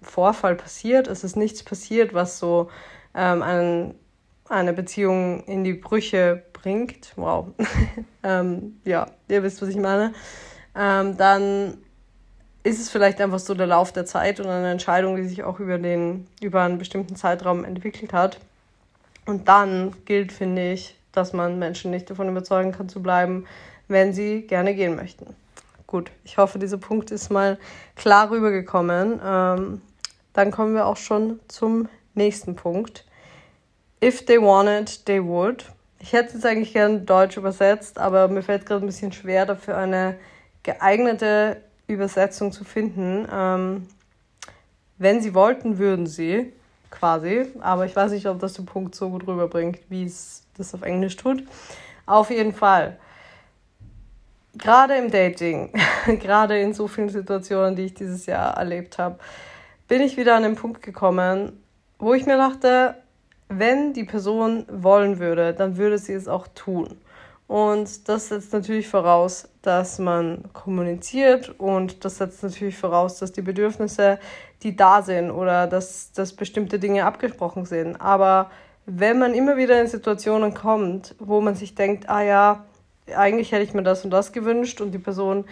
Vorfall 0.00 0.54
passiert, 0.54 1.08
es 1.08 1.24
ist 1.24 1.36
nichts 1.36 1.64
passiert, 1.64 2.14
was 2.14 2.38
so 2.38 2.70
ähm, 3.14 3.42
einen, 3.42 3.94
eine 4.48 4.72
Beziehung 4.72 5.44
in 5.44 5.64
die 5.64 5.74
Brüche 5.74 6.44
bringt, 6.52 7.12
wow, 7.16 7.48
ähm, 8.22 8.80
ja, 8.84 9.06
ihr 9.28 9.42
wisst, 9.42 9.60
was 9.62 9.68
ich 9.68 9.76
meine, 9.76 10.12
ähm, 10.74 11.16
dann 11.16 11.78
ist 12.64 12.80
es 12.80 12.90
vielleicht 12.90 13.20
einfach 13.20 13.38
so 13.38 13.54
der 13.54 13.66
Lauf 13.66 13.92
der 13.92 14.06
Zeit 14.06 14.38
und 14.38 14.46
eine 14.46 14.70
Entscheidung, 14.70 15.16
die 15.16 15.24
sich 15.24 15.42
auch 15.42 15.58
über, 15.58 15.78
den, 15.78 16.26
über 16.40 16.62
einen 16.62 16.78
bestimmten 16.78 17.16
Zeitraum 17.16 17.64
entwickelt 17.64 18.12
hat. 18.12 18.38
Und 19.26 19.48
dann 19.48 19.94
gilt, 20.04 20.32
finde 20.32 20.72
ich, 20.72 20.96
dass 21.12 21.32
man 21.32 21.58
Menschen 21.58 21.90
nicht 21.90 22.08
davon 22.08 22.28
überzeugen 22.28 22.72
kann 22.72 22.88
zu 22.88 23.02
bleiben, 23.02 23.46
wenn 23.88 24.12
sie 24.12 24.42
gerne 24.42 24.74
gehen 24.74 24.96
möchten. 24.96 25.26
Gut, 25.86 26.10
ich 26.24 26.38
hoffe, 26.38 26.58
dieser 26.58 26.78
Punkt 26.78 27.10
ist 27.10 27.30
mal 27.30 27.58
klar 27.96 28.30
rübergekommen. 28.30 29.20
Ähm, 29.24 29.82
dann 30.32 30.50
kommen 30.50 30.74
wir 30.74 30.86
auch 30.86 30.96
schon 30.96 31.40
zum 31.48 31.88
nächsten 32.14 32.56
Punkt. 32.56 33.04
If 34.02 34.24
they 34.24 34.40
wanted, 34.40 35.04
they 35.04 35.22
would. 35.22 35.66
Ich 35.98 36.12
hätte 36.12 36.36
es 36.36 36.44
eigentlich 36.44 36.72
gern 36.72 37.06
Deutsch 37.06 37.36
übersetzt, 37.36 37.98
aber 37.98 38.28
mir 38.28 38.42
fällt 38.42 38.66
gerade 38.66 38.84
ein 38.84 38.86
bisschen 38.86 39.12
schwer, 39.12 39.46
dafür 39.46 39.76
eine 39.76 40.16
geeignete 40.62 41.62
Übersetzung 41.86 42.52
zu 42.52 42.64
finden. 42.64 43.26
Ähm, 43.32 43.88
wenn 44.98 45.20
sie 45.20 45.34
wollten, 45.34 45.78
würden 45.78 46.06
sie, 46.06 46.52
quasi. 46.90 47.46
Aber 47.60 47.86
ich 47.86 47.96
weiß 47.96 48.12
nicht, 48.12 48.26
ob 48.26 48.38
das 48.38 48.54
den 48.54 48.66
Punkt 48.66 48.94
so 48.94 49.10
gut 49.10 49.26
rüberbringt, 49.26 49.80
wie 49.88 50.04
es 50.04 50.44
das 50.56 50.74
auf 50.74 50.82
Englisch 50.82 51.16
tut. 51.16 51.42
Auf 52.06 52.30
jeden 52.30 52.52
Fall. 52.52 52.98
Gerade 54.54 54.96
im 54.96 55.10
Dating, 55.10 55.72
gerade 56.20 56.60
in 56.60 56.74
so 56.74 56.86
vielen 56.86 57.08
Situationen, 57.08 57.74
die 57.74 57.86
ich 57.86 57.94
dieses 57.94 58.26
Jahr 58.26 58.56
erlebt 58.56 58.98
habe, 58.98 59.18
bin 59.88 60.02
ich 60.02 60.16
wieder 60.16 60.36
an 60.36 60.42
den 60.42 60.56
Punkt 60.56 60.82
gekommen, 60.82 61.62
wo 61.98 62.14
ich 62.14 62.26
mir 62.26 62.36
dachte, 62.36 62.96
wenn 63.48 63.92
die 63.92 64.04
Person 64.04 64.66
wollen 64.70 65.18
würde, 65.18 65.54
dann 65.54 65.76
würde 65.76 65.98
sie 65.98 66.12
es 66.12 66.28
auch 66.28 66.46
tun. 66.54 66.98
Und 67.52 68.08
das 68.08 68.30
setzt 68.30 68.54
natürlich 68.54 68.88
voraus, 68.88 69.46
dass 69.60 69.98
man 69.98 70.42
kommuniziert 70.54 71.54
und 71.58 72.02
das 72.02 72.16
setzt 72.16 72.42
natürlich 72.42 72.78
voraus, 72.78 73.18
dass 73.18 73.30
die 73.30 73.42
Bedürfnisse, 73.42 74.18
die 74.62 74.74
da 74.74 75.02
sind 75.02 75.30
oder 75.30 75.66
dass, 75.66 76.12
dass 76.12 76.32
bestimmte 76.32 76.78
Dinge 76.78 77.04
abgesprochen 77.04 77.66
sind. 77.66 78.00
Aber 78.00 78.50
wenn 78.86 79.18
man 79.18 79.34
immer 79.34 79.58
wieder 79.58 79.78
in 79.78 79.86
Situationen 79.86 80.54
kommt, 80.54 81.14
wo 81.18 81.42
man 81.42 81.54
sich 81.54 81.74
denkt, 81.74 82.08
ah 82.08 82.22
ja, 82.22 82.64
eigentlich 83.14 83.52
hätte 83.52 83.64
ich 83.64 83.74
mir 83.74 83.82
das 83.82 84.02
und 84.02 84.12
das 84.12 84.32
gewünscht 84.32 84.80
und 84.80 84.92
die 84.92 84.98
Person 84.98 85.44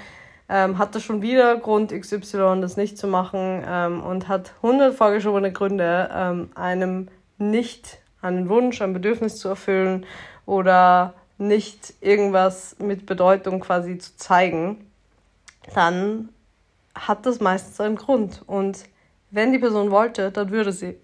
ähm, 0.48 0.78
hatte 0.78 1.02
schon 1.02 1.20
wieder 1.20 1.58
Grund 1.58 1.92
XY, 1.92 2.62
das 2.62 2.78
nicht 2.78 2.96
zu 2.96 3.08
machen 3.08 3.62
ähm, 3.68 4.02
und 4.02 4.26
hat 4.26 4.54
hundert 4.62 4.94
vorgeschobene 4.94 5.52
Gründe, 5.52 6.08
ähm, 6.14 6.48
einem 6.54 7.08
nicht 7.36 7.98
einen 8.22 8.48
Wunsch, 8.48 8.80
ein 8.80 8.94
Bedürfnis 8.94 9.36
zu 9.36 9.50
erfüllen 9.50 10.06
oder 10.46 11.12
nicht 11.40 11.94
irgendwas 12.00 12.76
mit 12.78 13.06
Bedeutung 13.06 13.60
quasi 13.60 13.98
zu 13.98 14.16
zeigen, 14.16 14.86
dann 15.74 16.28
hat 16.94 17.24
das 17.26 17.40
meistens 17.40 17.80
einen 17.80 17.96
Grund. 17.96 18.42
Und 18.46 18.84
wenn 19.30 19.52
die 19.52 19.58
Person 19.58 19.90
wollte, 19.90 20.30
dann 20.30 20.50
würde 20.50 20.72
sie. 20.72 20.98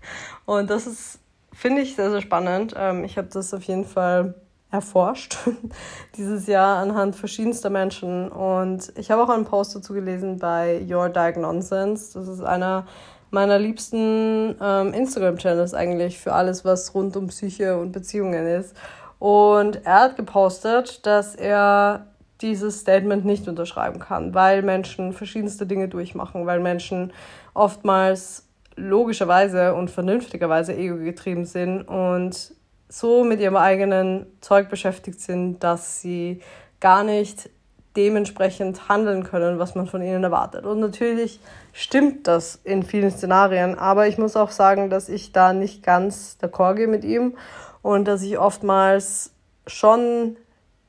Und 0.46 0.70
das 0.70 0.86
ist, 0.86 1.18
finde 1.52 1.82
ich, 1.82 1.96
sehr, 1.96 2.10
sehr 2.10 2.20
spannend. 2.20 2.74
Ähm, 2.76 3.04
ich 3.04 3.18
habe 3.18 3.28
das 3.32 3.52
auf 3.52 3.62
jeden 3.64 3.84
Fall 3.84 4.34
erforscht 4.70 5.36
dieses 6.16 6.46
Jahr 6.46 6.78
anhand 6.78 7.16
verschiedenster 7.16 7.70
Menschen. 7.70 8.30
Und 8.30 8.92
ich 8.96 9.10
habe 9.10 9.22
auch 9.22 9.28
einen 9.28 9.44
Post 9.44 9.74
dazu 9.74 9.92
gelesen 9.92 10.38
bei 10.38 10.86
Your 10.88 11.08
Diagnonsense. 11.08 12.16
Das 12.18 12.28
ist 12.28 12.42
einer 12.42 12.86
meiner 13.30 13.58
liebsten 13.58 14.56
ähm, 14.60 14.92
Instagram-Channels 14.92 15.74
eigentlich 15.74 16.18
für 16.18 16.32
alles, 16.32 16.64
was 16.64 16.94
rund 16.94 17.16
um 17.16 17.28
Psyche 17.28 17.78
und 17.78 17.92
Beziehungen 17.92 18.46
ist. 18.46 18.74
Und 19.20 19.84
er 19.84 20.00
hat 20.00 20.16
gepostet, 20.16 21.06
dass 21.06 21.36
er 21.36 22.06
dieses 22.40 22.80
Statement 22.80 23.26
nicht 23.26 23.46
unterschreiben 23.46 24.00
kann, 24.00 24.34
weil 24.34 24.62
Menschen 24.62 25.12
verschiedenste 25.12 25.66
Dinge 25.66 25.88
durchmachen, 25.88 26.46
weil 26.46 26.58
Menschen 26.58 27.12
oftmals 27.52 28.48
logischerweise 28.76 29.74
und 29.74 29.90
vernünftigerweise 29.90 30.74
ego-getrieben 30.74 31.44
sind 31.44 31.82
und 31.82 32.54
so 32.88 33.22
mit 33.22 33.40
ihrem 33.40 33.56
eigenen 33.56 34.26
Zeug 34.40 34.70
beschäftigt 34.70 35.20
sind, 35.20 35.62
dass 35.62 36.00
sie 36.00 36.40
gar 36.80 37.04
nicht 37.04 37.50
dementsprechend 37.96 38.88
handeln 38.88 39.24
können, 39.24 39.58
was 39.58 39.74
man 39.74 39.86
von 39.86 40.00
ihnen 40.00 40.24
erwartet. 40.24 40.64
Und 40.64 40.80
natürlich 40.80 41.40
stimmt 41.72 42.26
das 42.26 42.58
in 42.64 42.84
vielen 42.84 43.10
Szenarien, 43.10 43.78
aber 43.78 44.08
ich 44.08 44.16
muss 44.16 44.36
auch 44.36 44.50
sagen, 44.50 44.88
dass 44.88 45.10
ich 45.10 45.32
da 45.32 45.52
nicht 45.52 45.82
ganz 45.82 46.38
d'accord 46.40 46.76
gehe 46.76 46.88
mit 46.88 47.04
ihm 47.04 47.36
und 47.82 48.06
dass 48.06 48.22
ich 48.22 48.38
oftmals 48.38 49.32
schon 49.66 50.36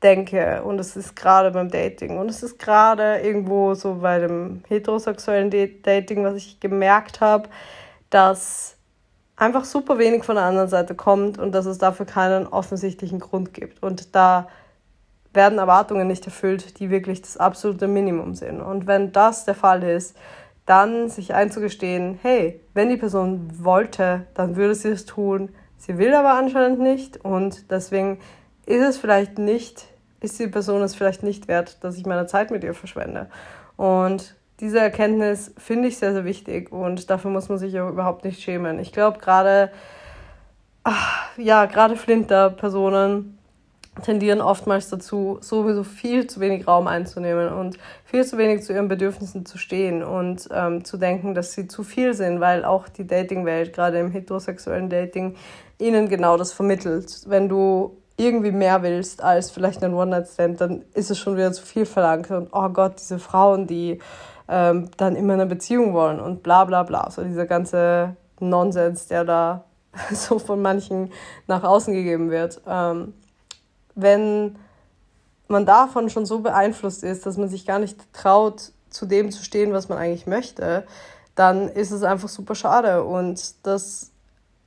denke 0.04 0.64
und 0.64 0.80
es 0.80 0.96
ist 0.96 1.16
gerade 1.16 1.52
beim 1.52 1.70
Dating 1.70 2.18
und 2.18 2.30
es 2.30 2.42
ist 2.42 2.58
gerade 2.58 3.20
irgendwo 3.20 3.76
so 3.76 3.96
bei 3.96 4.20
dem 4.20 4.64
heterosexuellen 4.68 5.52
Dating, 5.84 6.24
was 6.24 6.36
ich 6.36 6.60
gemerkt 6.60 7.22
habe, 7.22 7.50
dass 8.10 8.78
einfach 9.36 9.66
super 9.66 10.00
wenig 10.00 10.24
von 10.24 10.36
der 10.36 10.46
anderen 10.46 10.70
Seite 10.70 10.96
kommt 10.96 11.38
und 11.38 11.54
dass 11.54 11.66
es 11.66 11.78
dafür 11.78 12.06
keinen 12.06 12.48
offensichtlichen 12.48 13.20
Grund 13.20 13.54
gibt 13.54 13.84
und 13.84 14.16
da 14.16 14.48
werden 15.34 15.60
Erwartungen 15.60 16.08
nicht 16.08 16.26
erfüllt, 16.26 16.80
die 16.80 16.90
wirklich 16.90 17.22
das 17.22 17.38
absolute 17.38 17.88
Minimum 17.88 18.36
sind. 18.36 18.62
Und 18.62 18.86
wenn 18.88 19.12
das 19.12 19.46
der 19.46 19.56
Fall 19.56 19.84
ist, 19.84 20.18
dann 20.66 21.10
sich 21.10 21.34
einzugestehen, 21.34 22.20
hey, 22.22 22.62
wenn 22.74 22.90
die 22.90 22.98
Person 22.98 23.48
wollte, 23.64 24.28
dann 24.34 24.56
würde 24.56 24.76
sie 24.76 24.90
es 24.90 25.06
tun, 25.06 25.50
Sie 25.82 25.98
will 25.98 26.14
aber 26.14 26.36
anscheinend 26.36 26.80
nicht 26.80 27.26
und 27.26 27.72
deswegen 27.72 28.20
ist 28.68 28.84
es 28.84 28.98
vielleicht 28.98 29.40
nicht, 29.40 29.88
ist 30.20 30.40
die 30.40 30.46
Person 30.46 30.84
es 30.84 30.94
vielleicht 30.94 31.24
nicht 31.24 31.48
wert, 31.48 31.84
dass 31.84 31.98
ich 31.98 32.06
meine 32.06 32.28
Zeit 32.28 32.52
mit 32.52 32.64
ihr 32.64 32.76
verschwende. 32.76 33.32
Und 33.78 34.36
diese 34.60 34.80
Erkenntnis 34.80 35.56
finde 35.58 35.88
ich 35.88 35.98
sehr, 35.98 36.14
sehr 36.14 36.24
wichtig 36.24 36.72
und 36.72 37.10
dafür 37.10 37.32
muss 37.32 37.50
man 37.50 37.58
sich 37.58 37.80
auch 37.80 37.90
überhaupt 37.90 38.26
nicht 38.26 38.44
schämen. 38.44 38.78
Ich 38.78 38.92
glaube, 38.92 39.18
gerade, 39.18 39.72
ja, 41.38 41.66
gerade 41.66 41.96
Flinter-Personen 41.96 43.40
tendieren 44.04 44.42
oftmals 44.42 44.90
dazu, 44.90 45.38
sowieso 45.42 45.84
viel 45.84 46.28
zu 46.28 46.40
wenig 46.40 46.68
Raum 46.68 46.88
einzunehmen 46.88 47.52
und 47.52 47.78
viel 48.06 48.26
zu 48.26 48.38
wenig 48.38 48.64
zu 48.64 48.74
ihren 48.74 48.88
Bedürfnissen 48.88 49.46
zu 49.46 49.58
stehen 49.58 50.02
und 50.02 50.48
ähm, 50.54 50.86
zu 50.86 50.98
denken, 50.98 51.36
dass 51.36 51.54
sie 51.54 51.68
zu 51.68 51.84
viel 51.84 52.14
sind, 52.14 52.40
weil 52.40 52.64
auch 52.64 52.88
die 52.88 53.06
Dating-Welt, 53.06 53.74
gerade 53.74 54.00
im 54.00 54.12
heterosexuellen 54.12 54.90
Dating, 54.90 55.36
ihnen 55.78 56.08
genau 56.08 56.38
das 56.38 56.54
vermittelt. 56.54 57.24
Wenn 57.28 57.50
du 57.50 57.98
irgendwie 58.18 58.52
mehr 58.52 58.82
willst 58.82 59.22
als 59.24 59.52
vielleicht 59.52 59.84
ein 59.84 59.94
One-Night-Stand, 59.94 60.62
dann 60.62 60.84
ist 60.94 61.12
es 61.12 61.20
schon 61.20 61.36
wieder 61.36 61.52
zu 61.52 61.66
viel 61.66 61.86
verlangt. 61.86 62.32
Und 62.32 62.50
oh 62.54 62.70
Gott, 62.70 62.94
diese 63.00 63.20
Frauen, 63.20 63.68
die 63.68 64.00
ähm, 64.48 64.90
dann 64.98 65.16
immer 65.16 65.34
eine 65.34 65.48
Beziehung 65.48 65.94
wollen 65.94 66.20
und 66.20 66.44
bla 66.44 66.64
bla 66.66 66.84
bla. 66.84 67.10
So 67.12 67.24
dieser 67.24 67.46
ganze 67.46 68.16
Nonsens, 68.40 69.08
der 69.08 69.26
da 69.26 69.66
so 70.12 70.40
von 70.40 70.62
manchen 70.62 71.12
nach 71.48 71.64
außen 71.64 71.94
gegeben 71.94 72.30
wird. 72.30 72.62
Ähm, 72.68 73.14
wenn 73.96 74.58
man 75.48 75.66
davon 75.66 76.10
schon 76.10 76.26
so 76.26 76.40
beeinflusst 76.40 77.04
ist, 77.04 77.26
dass 77.26 77.38
man 77.38 77.50
sich 77.50 77.66
gar 77.66 77.80
nicht 77.80 78.14
traut, 78.14 78.72
zu 78.90 79.06
dem 79.06 79.32
zu 79.32 79.44
stehen, 79.44 79.74
was 79.74 79.90
man 79.90 79.98
eigentlich 79.98 80.28
möchte, 80.28 80.86
dann 81.36 81.70
ist 81.70 81.92
es 81.92 82.04
einfach 82.04 82.30
super 82.30 82.56
schade. 82.56 83.04
Und 83.04 83.66
das 83.66 84.12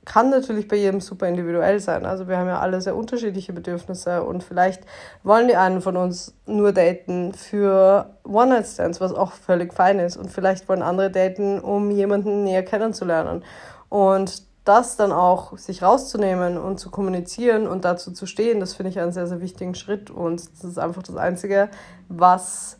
kann 0.05 0.29
natürlich 0.29 0.67
bei 0.67 0.75
jedem 0.75 1.01
super 1.01 1.27
individuell 1.27 1.79
sein. 1.79 2.05
Also 2.05 2.27
wir 2.27 2.37
haben 2.37 2.47
ja 2.47 2.59
alle 2.59 2.79
sehr 2.79 2.95
unterschiedliche 2.95 3.53
Bedürfnisse 3.53 4.23
und 4.23 4.43
vielleicht 4.43 4.83
wollen 5.23 5.47
die 5.47 5.55
einen 5.55 5.81
von 5.81 5.97
uns 5.97 6.33
nur 6.45 6.71
daten 6.71 7.33
für 7.33 8.11
One-Night-Stands, 8.23 9.01
was 9.01 9.13
auch 9.13 9.31
völlig 9.31 9.73
fein 9.73 9.99
ist. 9.99 10.15
Und 10.17 10.31
vielleicht 10.31 10.69
wollen 10.69 10.83
andere 10.83 11.09
daten, 11.09 11.59
um 11.59 11.89
jemanden 11.91 12.43
näher 12.43 12.63
kennenzulernen. 12.63 13.43
Und 13.89 14.43
das 14.65 14.97
dann 14.97 15.11
auch 15.11 15.57
sich 15.57 15.83
rauszunehmen 15.83 16.57
und 16.57 16.79
zu 16.79 16.89
kommunizieren 16.89 17.67
und 17.67 17.85
dazu 17.85 18.11
zu 18.11 18.25
stehen, 18.25 18.59
das 18.59 18.73
finde 18.73 18.89
ich 18.89 18.99
einen 18.99 19.11
sehr, 19.11 19.27
sehr 19.27 19.39
wichtigen 19.39 19.75
Schritt. 19.75 20.09
Und 20.09 20.41
das 20.51 20.63
ist 20.63 20.79
einfach 20.79 21.03
das 21.03 21.15
Einzige, 21.15 21.69
was, 22.09 22.77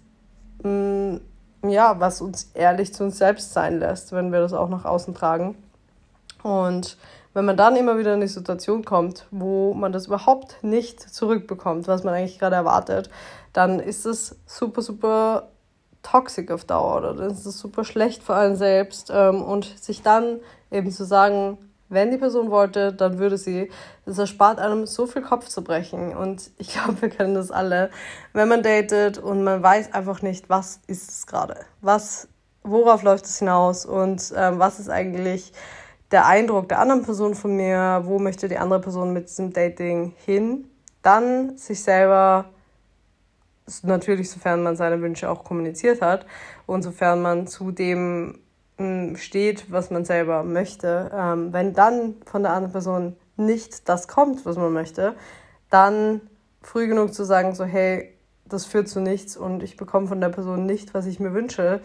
mh, 0.63 1.20
mm, 1.63 1.70
ja, 1.70 2.00
was 2.00 2.22
uns 2.22 2.51
ehrlich 2.54 2.94
zu 2.94 3.04
uns 3.04 3.18
selbst 3.18 3.54
sein 3.54 3.80
lässt, 3.80 4.12
wenn 4.12 4.32
wir 4.32 4.39
das 4.39 4.54
auch 4.54 4.70
nach 4.70 4.86
außen 4.86 5.13
tragen. 5.13 5.56
Und 6.44 6.98
wenn 7.34 7.46
man 7.46 7.58
dann 7.58 7.75
immer 7.75 7.98
wieder 7.98 8.13
in 8.13 8.22
die 8.22 8.27
Situation 8.27 8.86
kommt, 8.86 9.27
wo 9.30 9.74
man 9.74 9.92
das 9.92 10.08
überhaupt 10.08 10.63
nicht 10.63 11.01
zurückbekommt, 11.01 11.88
was 11.88 12.04
man 12.04 12.13
eigentlich 12.13 12.39
gerade 12.39 12.56
erwartet, 12.56 13.10
dann 13.54 13.80
ist 13.80 14.06
es 14.06 14.38
super, 14.46 14.82
super 14.82 15.50
toxisch 16.01 16.50
auf 16.51 16.65
Dauer 16.65 16.98
oder 16.98 17.13
dann 17.13 17.32
ist 17.32 17.46
es 17.46 17.60
super 17.60 17.84
schlecht 17.84 18.24
für 18.24 18.36
einen 18.36 18.56
selbst. 18.56 19.12
Ähm, 19.13 19.44
und 19.44 19.65
sich 19.65 20.01
dann 20.01 20.39
eben 20.72 20.92
zu 20.92 21.04
sagen, 21.04 21.58
wenn 21.89 22.12
die 22.12 22.18
Person 22.18 22.50
wollte, 22.50 22.94
dann 22.94 23.20
würde 23.20 23.38
sie. 23.38 23.70
Das 24.06 24.18
erspart 24.18 24.60
einem 24.60 24.86
so 24.86 25.06
viel 25.06 25.22
Kopf 25.22 25.48
zu 25.48 25.63
brechen. 25.63 26.15
Und 26.15 26.51
ich 26.58 26.70
glaube, 26.74 27.01
wir 27.01 27.10
kennen 27.10 27.36
das 27.36 27.51
alle. 27.51 27.89
Wenn 28.34 28.48
man 28.48 28.63
datet 28.63 29.18
und 29.18 29.44
man 29.44 29.62
weiß 29.62 29.94
einfach 29.94 30.22
nicht, 30.22 30.50
was 30.50 30.80
ist 30.88 31.10
es 31.10 31.27
gerade? 31.27 31.58
Was, 31.82 32.27
worauf 32.63 33.04
läuft 33.04 33.25
es 33.25 33.39
hinaus? 33.39 33.86
Und 33.86 34.34
ähm, 34.36 34.60
was 34.60 34.80
ist 34.80 34.89
eigentlich 34.89 35.54
der 36.12 36.25
Eindruck 36.27 36.70
der 36.70 36.80
anderen 36.80 37.04
Person 37.04 37.36
von 37.36 37.56
mir? 37.56 38.01
Wo 38.06 38.20
möchte 38.20 38.48
die 38.48 38.58
andere 38.58 38.82
Person 38.82 39.13
mit 39.13 39.30
diesem 39.30 39.54
Dating 39.54 40.13
hin? 40.25 40.70
Dann 41.01 41.58
sich 41.58 41.84
selber 41.84 42.46
natürlich, 43.84 44.30
sofern 44.30 44.63
man 44.63 44.75
seine 44.75 45.01
Wünsche 45.01 45.30
auch 45.30 45.44
kommuniziert 45.44 46.01
hat 46.01 46.25
und 46.65 46.84
sofern 46.84 47.22
man 47.22 47.48
zu 47.48 47.72
dem 47.72 48.39
steht, 49.15 49.72
was 49.72 49.89
man 49.89 50.03
selber 50.03 50.44
möchte, 50.44 51.10
ähm, 51.13 51.53
wenn 51.53 51.74
dann 51.74 52.15
von 52.25 52.44
der 52.44 52.51
anderen 52.51 52.74
Person 52.74 53.15
nicht 53.38 53.88
das 53.88 54.08
kommt, 54.08 54.46
was 54.46 54.58
man 54.58 54.74
möchte, 54.74 55.15
dann 55.70 56.22
früh 56.62 56.88
genug 56.88 57.13
zu 57.13 57.24
sagen, 57.24 57.55
so 57.55 57.63
hey, 57.63 58.13
das 58.48 58.65
führt 58.65 58.88
zu 58.88 59.00
nichts 59.00 59.38
und 59.38 59.63
ich 59.63 59.77
bekomme 59.77 60.08
von 60.08 60.22
der 60.22 60.29
Person 60.29 60.65
nicht, 60.65 60.94
was 60.94 61.05
ich 61.05 61.20
mir 61.20 61.34
wünsche 61.34 61.82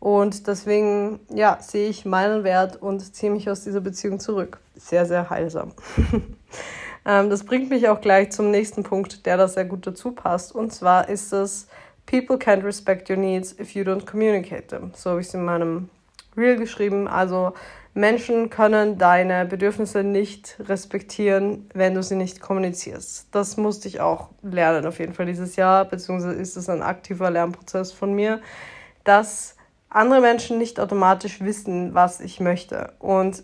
Und 0.00 0.46
deswegen, 0.46 1.20
ja, 1.28 1.58
sehe 1.60 1.88
ich 1.88 2.04
meinen 2.04 2.44
Wert 2.44 2.80
und 2.80 3.14
ziehe 3.14 3.32
mich 3.32 3.50
aus 3.50 3.64
dieser 3.64 3.80
Beziehung 3.80 4.20
zurück. 4.20 4.58
Sehr, 4.76 5.06
sehr 5.06 5.28
heilsam. 5.28 5.72
ähm, 7.04 7.30
das 7.30 7.44
bringt 7.44 7.68
mich 7.68 7.88
auch 7.88 8.00
gleich 8.00 8.30
zum 8.30 8.52
nächsten 8.52 8.84
Punkt, 8.84 9.26
der 9.26 9.36
da 9.36 9.48
sehr 9.48 9.64
gut 9.64 9.86
dazu 9.86 10.12
passt. 10.12 10.54
Und 10.54 10.72
zwar 10.72 11.08
ist 11.08 11.32
es, 11.32 11.66
People 12.06 12.36
can't 12.36 12.64
respect 12.64 13.10
your 13.10 13.16
needs 13.16 13.58
if 13.58 13.74
you 13.74 13.82
don't 13.82 14.06
communicate 14.06 14.68
them. 14.68 14.92
So 14.94 15.10
habe 15.10 15.20
ich 15.20 15.26
es 15.26 15.34
in 15.34 15.44
meinem 15.44 15.90
Reel 16.38 16.56
geschrieben. 16.56 17.08
Also 17.08 17.52
Menschen 17.94 18.48
können 18.48 18.96
deine 18.96 19.44
Bedürfnisse 19.44 20.04
nicht 20.04 20.56
respektieren, 20.60 21.68
wenn 21.74 21.94
du 21.94 22.02
sie 22.02 22.14
nicht 22.14 22.40
kommunizierst. 22.40 23.26
Das 23.32 23.56
musste 23.56 23.88
ich 23.88 24.00
auch 24.00 24.30
lernen 24.42 24.86
auf 24.86 24.98
jeden 25.00 25.14
Fall 25.14 25.26
dieses 25.26 25.56
Jahr, 25.56 25.84
beziehungsweise 25.84 26.34
ist 26.34 26.56
es 26.56 26.68
ein 26.68 26.82
aktiver 26.82 27.30
Lernprozess 27.30 27.92
von 27.92 28.14
mir, 28.14 28.40
dass 29.04 29.56
andere 29.90 30.20
Menschen 30.20 30.58
nicht 30.58 30.78
automatisch 30.78 31.40
wissen, 31.40 31.94
was 31.94 32.20
ich 32.20 32.40
möchte. 32.40 32.92
Und 32.98 33.42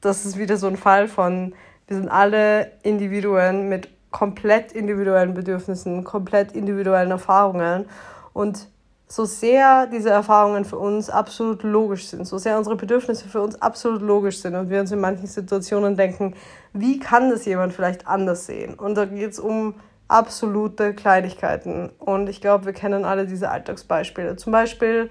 das 0.00 0.26
ist 0.26 0.36
wieder 0.36 0.56
so 0.56 0.66
ein 0.66 0.76
Fall 0.76 1.08
von, 1.08 1.54
wir 1.86 1.96
sind 1.96 2.08
alle 2.08 2.72
Individuen 2.82 3.68
mit 3.68 3.88
komplett 4.10 4.72
individuellen 4.72 5.34
Bedürfnissen, 5.34 6.04
komplett 6.04 6.52
individuellen 6.52 7.10
Erfahrungen. 7.10 7.86
Und 8.32 8.68
so 9.08 9.24
sehr 9.24 9.86
diese 9.86 10.10
Erfahrungen 10.10 10.64
für 10.64 10.78
uns 10.78 11.08
absolut 11.10 11.62
logisch 11.62 12.08
sind, 12.08 12.26
so 12.26 12.38
sehr 12.38 12.58
unsere 12.58 12.76
Bedürfnisse 12.76 13.28
für 13.28 13.40
uns 13.40 13.60
absolut 13.62 14.02
logisch 14.02 14.40
sind 14.40 14.56
und 14.56 14.68
wir 14.68 14.80
uns 14.80 14.90
in 14.90 15.00
manchen 15.00 15.26
Situationen 15.26 15.96
denken, 15.96 16.34
wie 16.72 16.98
kann 16.98 17.30
das 17.30 17.44
jemand 17.44 17.72
vielleicht 17.72 18.06
anders 18.08 18.46
sehen? 18.46 18.74
Und 18.74 18.96
da 18.96 19.04
geht 19.04 19.30
es 19.30 19.38
um 19.38 19.74
absolute 20.08 20.94
Kleinigkeiten. 20.94 21.90
Und 21.98 22.28
ich 22.28 22.40
glaube, 22.40 22.66
wir 22.66 22.72
kennen 22.72 23.04
alle 23.04 23.26
diese 23.26 23.50
Alltagsbeispiele. 23.50 24.36
Zum 24.36 24.52
Beispiel, 24.52 25.10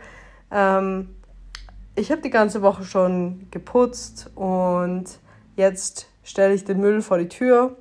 ähm, 0.52 1.16
ich 1.96 2.12
habe 2.12 2.22
die 2.22 2.30
ganze 2.30 2.62
Woche 2.62 2.84
schon 2.84 3.48
geputzt 3.52 4.30
und 4.36 5.06
jetzt 5.56 6.08
stelle 6.24 6.54
ich 6.54 6.66
den 6.66 6.80
Müll 6.80 7.02
vor 7.02 7.18
die 7.18 7.30
Tür 7.30 7.78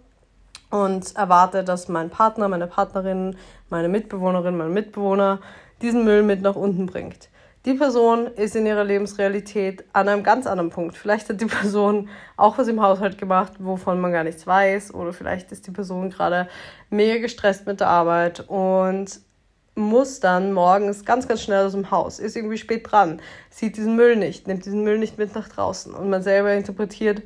und 0.71 1.16
erwarte, 1.16 1.64
dass 1.64 1.88
mein 1.88 2.11
Partner, 2.11 2.49
meine 2.49 2.66
Partnerin, 2.66 3.37
meine 3.71 3.88
Mitbewohnerin, 3.88 4.56
mein 4.56 4.73
Mitbewohner 4.73 5.40
diesen 5.83 6.04
Müll 6.04 6.23
mit 6.23 6.43
nach 6.43 6.57
unten 6.57 6.87
bringt. 6.87 7.28
Die 7.64 7.75
Person 7.75 8.26
ist 8.26 8.54
in 8.57 8.66
ihrer 8.66 8.85
Lebensrealität 8.85 9.85
an 9.95 10.09
einem 10.09 10.23
ganz 10.23 10.47
anderen 10.47 10.69
Punkt. 10.69 10.99
Vielleicht 10.99 11.31
hat 11.31 11.40
die 11.40 11.47
Person 11.47 12.11
auch 12.37 12.59
was 12.59 12.69
im 12.69 12.83
Haushalt 12.83 13.16
gemacht, 13.16 13.54
wovon 13.59 14.00
man 14.02 14.12
gar 14.12 14.23
nichts 14.23 14.47
weiß. 14.47 14.93
Oder 14.93 15.14
vielleicht 15.14 15.50
ist 15.50 15.66
die 15.66 15.71
Person 15.71 16.11
gerade 16.11 16.47
mega 16.90 17.19
gestresst 17.21 17.66
mit 17.66 17.81
der 17.81 17.88
Arbeit 17.88 18.45
und 18.49 19.19
muss 19.76 20.21
dann 20.21 20.52
morgens 20.52 21.04
ganz, 21.04 21.26
ganz 21.26 21.43
schnell 21.43 21.64
aus 21.66 21.73
dem 21.73 21.90
Haus, 21.90 22.19
ist 22.19 22.37
irgendwie 22.37 22.59
spät 22.59 22.90
dran, 22.90 23.21
sieht 23.50 23.76
diesen 23.76 23.97
Müll 23.97 24.16
nicht, 24.16 24.47
nimmt 24.47 24.64
diesen 24.64 24.85
Müll 24.85 24.99
nicht 24.99 25.19
mit 25.19 25.35
nach 25.35 25.49
draußen. 25.49 25.95
Und 25.95 26.11
man 26.11 26.23
selber 26.23 26.52
interpretiert, 26.52 27.23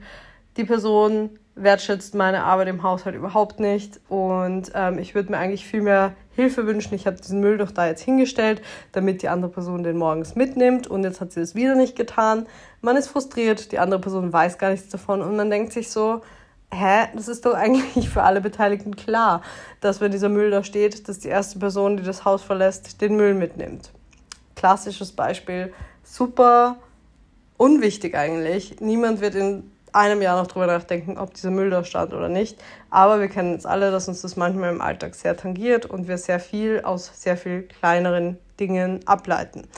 die 0.57 0.65
Person 0.65 1.39
wertschätzt 1.63 2.15
meine 2.15 2.45
Arbeit 2.45 2.69
im 2.69 2.83
Haushalt 2.83 3.15
überhaupt 3.15 3.61
nicht. 3.61 4.01
Und 4.09 4.73
ähm, 4.75 4.99
ich 4.99 5.15
würde 5.15 5.31
mir 5.31 5.39
eigentlich 5.39 5.67
viel 5.67 5.83
mehr 5.83 6.15
Hilfe 6.31 6.67
wünschen. 6.67 6.95
Ich 6.95 7.07
habe 7.07 7.17
diesen 7.17 7.41
Müll 7.41 7.59
doch 7.59 7.71
da 7.71 7.87
jetzt 7.87 8.03
hingestellt, 8.03 8.63
damit 8.93 9.23
die 9.23 9.29
andere 9.29 9.51
Person 9.51 9.83
den 9.83 9.97
morgens 9.97 10.35
mitnimmt. 10.35 10.87
Und 10.87 11.05
jetzt 11.05 11.21
hat 11.21 11.33
sie 11.33 11.41
das 11.41 11.55
wieder 11.55 11.75
nicht 11.75 11.97
getan. 11.97 12.47
Man 12.81 12.97
ist 12.97 13.09
frustriert, 13.09 13.73
die 13.73 13.79
andere 13.79 14.01
Person 14.01 14.33
weiß 14.33 14.59
gar 14.59 14.71
nichts 14.71 14.89
davon. 14.89 15.21
Und 15.21 15.37
man 15.37 15.51
denkt 15.51 15.73
sich 15.73 15.91
so, 15.91 16.23
hä, 16.73 17.09
das 17.15 17.29
ist 17.29 17.45
doch 17.45 17.55
eigentlich 17.55 18.09
für 18.09 18.23
alle 18.23 18.41
Beteiligten 18.41 18.97
klar, 18.97 19.43
dass 19.81 20.01
wenn 20.01 20.13
dieser 20.13 20.29
Müll 20.29 20.51
da 20.51 20.63
steht, 20.63 21.09
dass 21.09 21.19
die 21.19 21.29
erste 21.29 21.59
Person, 21.59 21.97
die 21.97 22.03
das 22.03 22.25
Haus 22.25 22.43
verlässt, 22.43 23.01
den 23.01 23.17
Müll 23.17 23.35
mitnimmt. 23.35 23.91
Klassisches 24.55 25.13
Beispiel. 25.13 25.73
Super 26.03 26.77
unwichtig 27.57 28.17
eigentlich. 28.17 28.81
Niemand 28.81 29.21
wird 29.21 29.35
in 29.35 29.71
einem 29.95 30.23
Jahr 30.23 30.41
noch 30.41 30.47
drüber 30.47 30.67
nachdenken, 30.67 31.19
ob 31.19 31.35
dieser 31.35 31.51
Müll 31.51 31.71
da 31.71 31.85
stand 31.85 32.13
oder 32.13 32.29
nicht. 32.29 32.59
Aber 32.91 33.21
wir 33.21 33.29
kennen 33.29 33.53
jetzt 33.53 33.67
alle, 33.67 33.91
dass 33.91 34.09
uns 34.09 34.23
das 34.23 34.37
manchmal 34.37 34.73
im 34.73 34.81
Alltag 34.81 35.15
sehr 35.15 35.37
tangiert 35.37 35.87
und 35.87 36.09
wir 36.09 36.19
sehr 36.19 36.41
viel 36.41 36.83
aus 36.83 37.11
sehr 37.15 37.37
viel 37.37 37.63
kleineren 37.63 38.39
Dingen 38.61 39.01
ableiten. 39.07 39.69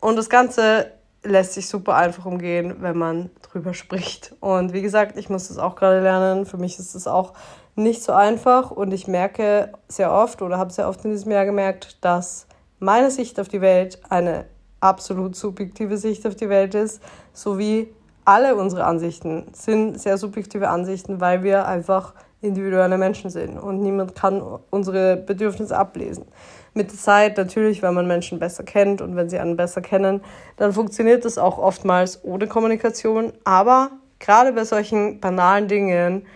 Und 0.00 0.16
das 0.16 0.30
Ganze 0.30 0.92
lässt 1.22 1.54
sich 1.54 1.68
super 1.68 1.96
einfach 1.96 2.24
umgehen, 2.26 2.76
wenn 2.80 2.96
man 2.96 3.30
drüber 3.42 3.74
spricht. 3.74 4.34
Und 4.40 4.72
wie 4.72 4.82
gesagt, 4.82 5.16
ich 5.16 5.28
muss 5.28 5.48
das 5.48 5.58
auch 5.58 5.76
gerade 5.76 6.00
lernen. 6.00 6.46
Für 6.46 6.56
mich 6.56 6.78
ist 6.78 6.94
es 6.94 7.06
auch 7.06 7.32
nicht 7.74 8.02
so 8.02 8.12
einfach 8.12 8.70
und 8.70 8.92
ich 8.92 9.06
merke 9.06 9.72
sehr 9.88 10.12
oft 10.12 10.40
oder 10.42 10.58
habe 10.58 10.72
sehr 10.72 10.88
oft 10.88 11.04
in 11.04 11.10
diesem 11.10 11.32
Jahr 11.32 11.44
gemerkt, 11.44 11.98
dass 12.02 12.46
meine 12.78 13.10
Sicht 13.10 13.38
auf 13.38 13.48
die 13.48 13.60
Welt 13.60 14.00
eine 14.08 14.46
absolut 14.80 15.36
subjektive 15.36 15.98
Sicht 15.98 16.26
auf 16.26 16.36
die 16.36 16.48
Welt 16.48 16.74
ist, 16.74 17.02
sowie 17.32 17.92
alle 18.26 18.56
unsere 18.56 18.84
Ansichten 18.84 19.46
sind 19.52 20.00
sehr 20.00 20.18
subjektive 20.18 20.68
Ansichten, 20.68 21.20
weil 21.20 21.42
wir 21.42 21.66
einfach 21.66 22.12
individuelle 22.42 22.98
Menschen 22.98 23.30
sind 23.30 23.56
und 23.58 23.80
niemand 23.80 24.14
kann 24.14 24.42
unsere 24.70 25.16
Bedürfnisse 25.16 25.76
ablesen. 25.76 26.26
Mit 26.74 26.90
der 26.90 26.98
Zeit 26.98 27.38
natürlich, 27.38 27.82
wenn 27.82 27.94
man 27.94 28.06
Menschen 28.06 28.38
besser 28.38 28.64
kennt 28.64 29.00
und 29.00 29.16
wenn 29.16 29.30
sie 29.30 29.38
einen 29.38 29.56
besser 29.56 29.80
kennen, 29.80 30.22
dann 30.56 30.72
funktioniert 30.72 31.24
das 31.24 31.38
auch 31.38 31.56
oftmals 31.56 32.22
ohne 32.24 32.46
Kommunikation. 32.46 33.32
Aber 33.44 33.92
gerade 34.18 34.52
bei 34.52 34.64
solchen 34.64 35.20
banalen 35.20 35.68
Dingen 35.68 36.26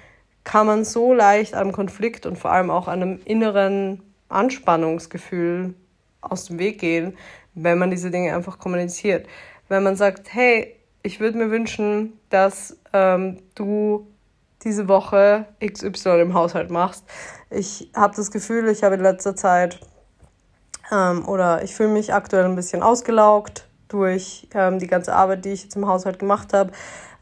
kann 0.44 0.66
man 0.66 0.84
so 0.84 1.12
leicht 1.12 1.54
einem 1.54 1.72
Konflikt 1.72 2.24
und 2.24 2.38
vor 2.38 2.52
allem 2.52 2.70
auch 2.70 2.88
einem 2.88 3.20
inneren 3.24 4.02
Anspannungsgefühl 4.28 5.74
aus 6.22 6.46
dem 6.46 6.58
Weg 6.58 6.78
gehen, 6.78 7.16
wenn 7.54 7.78
man 7.78 7.90
diese 7.90 8.10
Dinge 8.10 8.34
einfach 8.34 8.58
kommuniziert. 8.58 9.26
Wenn 9.68 9.82
man 9.82 9.96
sagt, 9.96 10.32
hey, 10.32 10.79
ich 11.02 11.20
würde 11.20 11.38
mir 11.38 11.50
wünschen, 11.50 12.18
dass 12.28 12.76
ähm, 12.92 13.38
du 13.54 14.06
diese 14.62 14.88
Woche 14.88 15.46
XY 15.64 16.20
im 16.20 16.34
Haushalt 16.34 16.70
machst. 16.70 17.04
Ich 17.48 17.90
habe 17.96 18.14
das 18.14 18.30
Gefühl, 18.30 18.68
ich 18.68 18.82
habe 18.82 18.96
in 18.96 19.00
letzter 19.00 19.34
Zeit 19.34 19.80
ähm, 20.92 21.26
oder 21.26 21.62
ich 21.62 21.74
fühle 21.74 21.88
mich 21.88 22.12
aktuell 22.12 22.44
ein 22.44 22.56
bisschen 22.56 22.82
ausgelaugt 22.82 23.66
durch 23.88 24.48
ähm, 24.54 24.78
die 24.78 24.86
ganze 24.86 25.14
Arbeit, 25.14 25.44
die 25.44 25.50
ich 25.50 25.64
jetzt 25.64 25.76
im 25.76 25.86
Haushalt 25.86 26.18
gemacht 26.18 26.52
habe. 26.52 26.72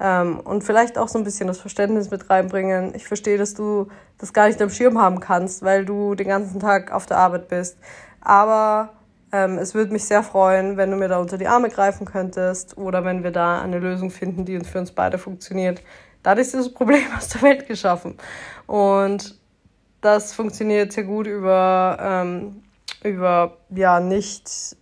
Ähm, 0.01 0.41
und 0.41 0.65
vielleicht 0.65 0.99
auch 0.99 1.09
so 1.09 1.19
ein 1.19 1.25
bisschen 1.25 1.47
das 1.47 1.59
Verständnis 1.59 2.11
mit 2.11 2.29
reinbringen. 2.29 2.95
Ich 2.95 3.07
verstehe, 3.07 3.39
dass 3.39 3.55
du 3.55 3.89
das 4.19 4.33
gar 4.33 4.49
nicht 4.49 4.61
am 4.61 4.71
Schirm 4.71 5.01
haben 5.01 5.21
kannst, 5.21 5.63
weil 5.63 5.85
du 5.85 6.15
den 6.15 6.29
ganzen 6.29 6.61
Tag 6.61 6.93
auf 6.93 7.07
der 7.07 7.19
Arbeit 7.19 7.49
bist. 7.49 7.79
Aber 8.21 8.91
ähm, 9.33 9.59
es 9.59 9.75
würde 9.75 9.93
mich 9.93 10.05
sehr 10.05 10.23
freuen, 10.23 10.77
wenn 10.77 10.91
du 10.91 10.97
mir 10.97 11.09
da 11.09 11.19
unter 11.19 11.39
die 11.39 11.47
Arme 11.47 11.69
greifen 11.69 12.07
könntest 12.07 12.79
oder 12.79 13.05
wenn 13.05 13.23
wir 13.23 13.31
da 13.31 13.61
eine 13.61 13.79
Lösung 13.79 14.11
finden, 14.11 14.45
die 14.45 14.59
für 14.61 14.79
uns 14.79 14.93
beide 14.93 15.19
funktioniert. 15.19 15.83
Dann 16.23 16.39
ist 16.39 16.53
dieses 16.53 16.73
Problem 16.73 17.03
aus 17.17 17.29
der 17.29 17.43
Welt 17.43 17.67
geschaffen. 17.67 18.17
Und 18.67 19.39
das 20.01 20.33
funktioniert 20.33 20.93
sehr 20.93 21.05
gut 21.05 21.27
über, 21.27 21.99
ähm, 22.01 22.63
über 23.03 23.57
ja, 23.71 24.01
nicht, 24.01 24.77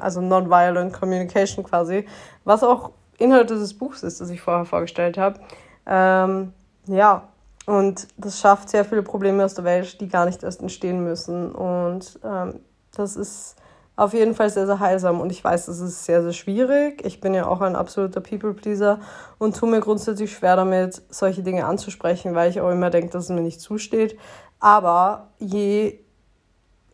also 0.00 0.20
Nonviolent 0.20 0.92
Communication 0.92 1.64
quasi, 1.64 2.06
was 2.44 2.62
auch 2.62 2.92
Inhalt 3.18 3.50
dieses 3.50 3.74
Buchs 3.74 4.02
ist, 4.02 4.20
das 4.20 4.30
ich 4.30 4.40
vorher 4.40 4.64
vorgestellt 4.64 5.18
habe. 5.18 5.40
Ähm, 5.86 6.52
ja, 6.86 7.28
und 7.66 8.08
das 8.16 8.40
schafft 8.40 8.70
sehr 8.70 8.84
viele 8.84 9.02
Probleme 9.02 9.44
aus 9.44 9.54
der 9.54 9.64
Welt, 9.64 10.00
die 10.00 10.08
gar 10.08 10.24
nicht 10.24 10.42
erst 10.42 10.60
entstehen 10.60 11.04
müssen. 11.04 11.52
Und 11.52 12.18
ähm, 12.24 12.60
das 13.00 13.16
ist 13.16 13.56
auf 13.96 14.14
jeden 14.14 14.34
Fall 14.34 14.48
sehr, 14.48 14.66
sehr 14.66 14.80
heilsam 14.80 15.20
und 15.20 15.30
ich 15.30 15.44
weiß, 15.44 15.66
das 15.66 15.80
ist 15.80 16.04
sehr, 16.04 16.22
sehr 16.22 16.32
schwierig. 16.32 17.04
Ich 17.04 17.20
bin 17.20 17.34
ja 17.34 17.46
auch 17.46 17.60
ein 17.60 17.76
absoluter 17.76 18.20
People-Pleaser 18.20 19.00
und 19.38 19.56
tue 19.56 19.68
mir 19.68 19.80
grundsätzlich 19.80 20.32
schwer 20.32 20.56
damit, 20.56 21.02
solche 21.10 21.42
Dinge 21.42 21.66
anzusprechen, 21.66 22.34
weil 22.34 22.50
ich 22.50 22.60
auch 22.60 22.70
immer 22.70 22.88
denke, 22.88 23.10
dass 23.10 23.24
es 23.24 23.30
mir 23.30 23.42
nicht 23.42 23.60
zusteht. 23.60 24.18
Aber 24.58 25.28
je 25.38 26.00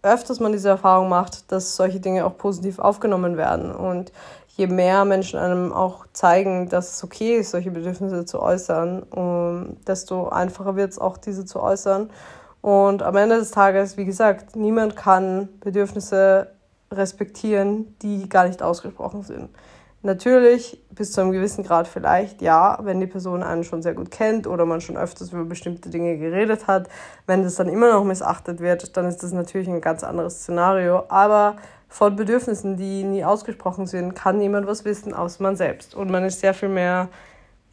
öfters 0.03 0.41
man 0.41 0.53
diese 0.53 0.69
Erfahrung 0.69 1.09
macht, 1.09 1.51
dass 1.53 1.77
solche 1.77 2.01
Dinge 2.01 2.25
auch 2.25 2.37
positiv 2.37 2.79
aufgenommen 2.79 3.37
werden 3.37 3.73
und 3.73 4.13
je 4.57 4.67
mehr 4.67 5.05
Menschen 5.05 5.39
einem 5.39 5.73
auch 5.73 6.07
zeigen, 6.13 6.69
dass 6.69 6.95
es 6.95 7.05
okay 7.05 7.37
ist, 7.37 7.51
solche 7.51 7.71
Bedürfnisse 7.71 8.25
zu 8.25 8.41
äußern, 8.41 9.03
um, 9.05 9.77
desto 9.87 10.29
einfacher 10.29 10.77
wird 10.77 10.93
es 10.93 10.99
auch, 10.99 11.19
diese 11.19 11.45
zu 11.45 11.61
äußern. 11.61 12.11
Und 12.61 13.03
am 13.03 13.17
Ende 13.17 13.37
des 13.39 13.51
Tages, 13.51 13.97
wie 13.97 14.05
gesagt, 14.05 14.57
niemand 14.57 14.97
kann 14.97 15.49
Bedürfnisse 15.61 16.53
respektieren, 16.91 17.97
die 18.03 18.29
gar 18.29 18.47
nicht 18.47 18.63
ausgesprochen 18.63 19.23
sind. 19.23 19.51
Natürlich, 20.03 20.81
bis 20.91 21.11
zu 21.11 21.21
einem 21.21 21.33
gewissen 21.33 21.65
Grad 21.65 21.89
vielleicht, 21.89 22.41
ja, 22.41 22.79
wenn 22.83 23.01
die 23.01 23.09
Person 23.09 23.43
einen 23.43 23.65
schon 23.65 23.83
sehr 23.83 23.95
gut 23.95 24.11
kennt 24.11 24.47
oder 24.47 24.65
man 24.65 24.81
schon 24.81 24.97
öfters 24.97 25.33
über 25.33 25.45
bestimmte 25.45 25.91
Dinge 25.91 26.17
geredet 26.17 26.69
hat. 26.69 26.89
Wenn 27.27 27.43
das 27.43 27.57
dann 27.57 27.69
immer 27.69 27.93
noch 27.93 28.05
missachtet 28.05 28.61
wird, 28.61 28.97
dann 28.97 29.07
ist 29.07 29.23
das 29.25 29.33
natürlich 29.33 29.69
ein 29.69 29.81
ganz 29.81 30.05
anderes 30.05 30.43
Szenario. 30.43 31.05
Aber 31.09 31.57
von 31.89 32.15
Bedürfnissen, 32.15 32.77
die 32.77 33.03
nie 33.03 33.25
ausgesprochen 33.25 33.87
sind, 33.87 34.15
kann 34.15 34.39
niemand 34.39 34.69
was 34.69 34.85
wissen, 34.85 35.13
außer 35.13 35.43
man 35.43 35.57
selbst. 35.57 35.95
Und 35.95 36.11
man 36.11 36.25
ist 36.25 36.39
sehr 36.41 36.55
viel 36.55 36.69
mehr 36.69 37.09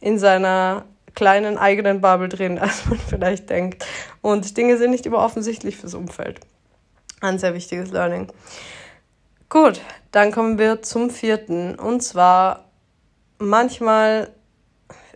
in 0.00 0.18
seiner 0.18 0.84
kleinen 1.14 1.58
eigenen 1.58 2.00
Bubble 2.00 2.28
drin, 2.28 2.58
als 2.60 2.86
man 2.86 2.98
vielleicht 2.98 3.50
denkt. 3.50 3.84
Und 4.22 4.56
Dinge 4.56 4.76
sind 4.76 4.90
nicht 4.90 5.06
immer 5.06 5.18
offensichtlich 5.18 5.76
fürs 5.76 5.94
Umfeld. 5.94 6.40
Ein 7.20 7.38
sehr 7.38 7.54
wichtiges 7.54 7.90
Learning. 7.90 8.28
Gut, 9.48 9.80
dann 10.10 10.32
kommen 10.32 10.58
wir 10.58 10.82
zum 10.82 11.10
vierten. 11.10 11.76
Und 11.76 12.02
zwar 12.02 12.70
manchmal, 13.38 14.30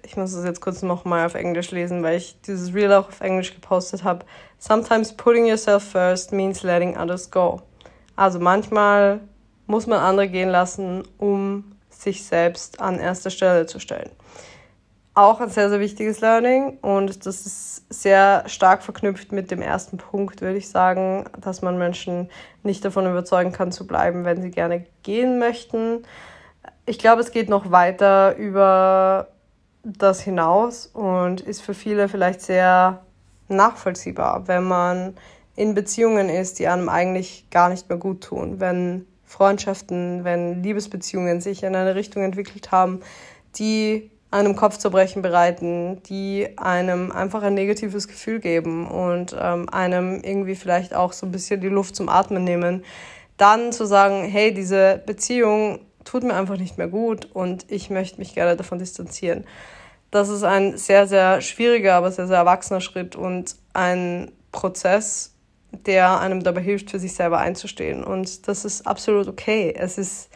ich 0.04 0.16
muss 0.16 0.32
es 0.32 0.44
jetzt 0.44 0.60
kurz 0.60 0.82
nochmal 0.82 1.26
auf 1.26 1.34
Englisch 1.34 1.70
lesen, 1.70 2.02
weil 2.02 2.16
ich 2.16 2.40
dieses 2.42 2.72
Reel 2.72 2.92
auch 2.92 3.08
auf 3.08 3.20
Englisch 3.20 3.54
gepostet 3.54 4.04
habe. 4.04 4.24
Sometimes 4.58 5.16
putting 5.16 5.46
yourself 5.46 5.82
first 5.82 6.32
means 6.32 6.62
letting 6.62 6.96
others 6.96 7.30
go. 7.30 7.62
Also 8.16 8.38
manchmal 8.38 9.20
muss 9.66 9.86
man 9.86 10.00
andere 10.00 10.28
gehen 10.28 10.48
lassen, 10.48 11.02
um 11.18 11.76
sich 11.90 12.24
selbst 12.24 12.80
an 12.80 12.98
erster 12.98 13.30
Stelle 13.30 13.66
zu 13.66 13.80
stellen. 13.80 14.10
Auch 15.18 15.40
ein 15.40 15.50
sehr, 15.50 15.68
sehr 15.68 15.80
wichtiges 15.80 16.20
Learning 16.20 16.78
und 16.80 17.26
das 17.26 17.44
ist 17.44 17.92
sehr 17.92 18.44
stark 18.46 18.84
verknüpft 18.84 19.32
mit 19.32 19.50
dem 19.50 19.60
ersten 19.60 19.96
Punkt, 19.96 20.42
würde 20.42 20.58
ich 20.58 20.68
sagen, 20.68 21.24
dass 21.40 21.60
man 21.60 21.76
Menschen 21.76 22.30
nicht 22.62 22.84
davon 22.84 23.04
überzeugen 23.04 23.50
kann 23.50 23.72
zu 23.72 23.84
bleiben, 23.84 24.24
wenn 24.24 24.40
sie 24.40 24.52
gerne 24.52 24.86
gehen 25.02 25.40
möchten. 25.40 26.04
Ich 26.86 27.00
glaube, 27.00 27.20
es 27.20 27.32
geht 27.32 27.48
noch 27.48 27.72
weiter 27.72 28.36
über 28.36 29.26
das 29.82 30.20
hinaus 30.20 30.86
und 30.86 31.40
ist 31.40 31.62
für 31.62 31.74
viele 31.74 32.08
vielleicht 32.08 32.40
sehr 32.40 33.00
nachvollziehbar, 33.48 34.46
wenn 34.46 34.62
man 34.62 35.16
in 35.56 35.74
Beziehungen 35.74 36.28
ist, 36.28 36.60
die 36.60 36.68
einem 36.68 36.88
eigentlich 36.88 37.50
gar 37.50 37.70
nicht 37.70 37.88
mehr 37.88 37.98
gut 37.98 38.22
tun, 38.22 38.60
wenn 38.60 39.04
Freundschaften, 39.24 40.22
wenn 40.22 40.62
Liebesbeziehungen 40.62 41.40
sich 41.40 41.64
in 41.64 41.74
eine 41.74 41.96
Richtung 41.96 42.22
entwickelt 42.22 42.70
haben, 42.70 43.00
die 43.56 44.12
einem 44.30 44.56
Kopfzerbrechen 44.56 45.22
bereiten, 45.22 46.02
die 46.04 46.48
einem 46.58 47.10
einfach 47.10 47.42
ein 47.42 47.54
negatives 47.54 48.08
Gefühl 48.08 48.40
geben 48.40 48.86
und 48.86 49.34
ähm, 49.38 49.68
einem 49.70 50.20
irgendwie 50.22 50.54
vielleicht 50.54 50.94
auch 50.94 51.12
so 51.12 51.26
ein 51.26 51.32
bisschen 51.32 51.60
die 51.60 51.68
Luft 51.68 51.96
zum 51.96 52.08
Atmen 52.08 52.44
nehmen, 52.44 52.84
dann 53.38 53.72
zu 53.72 53.86
sagen, 53.86 54.24
hey, 54.24 54.52
diese 54.52 55.02
Beziehung 55.06 55.80
tut 56.04 56.24
mir 56.24 56.34
einfach 56.34 56.58
nicht 56.58 56.76
mehr 56.76 56.88
gut 56.88 57.28
und 57.32 57.64
ich 57.68 57.88
möchte 57.88 58.18
mich 58.18 58.34
gerne 58.34 58.56
davon 58.56 58.78
distanzieren. 58.78 59.44
Das 60.10 60.28
ist 60.28 60.42
ein 60.42 60.76
sehr, 60.76 61.06
sehr 61.06 61.40
schwieriger, 61.40 61.94
aber 61.94 62.10
sehr, 62.10 62.26
sehr 62.26 62.38
erwachsener 62.38 62.80
Schritt 62.80 63.16
und 63.16 63.56
ein 63.72 64.32
Prozess, 64.52 65.34
der 65.70 66.20
einem 66.20 66.42
dabei 66.42 66.62
hilft, 66.62 66.90
für 66.90 66.98
sich 66.98 67.14
selber 67.14 67.38
einzustehen. 67.38 68.04
Und 68.04 68.48
das 68.48 68.64
ist 68.64 68.86
absolut 68.86 69.28
okay. 69.28 69.74
Es 69.76 69.98
ist 69.98 70.30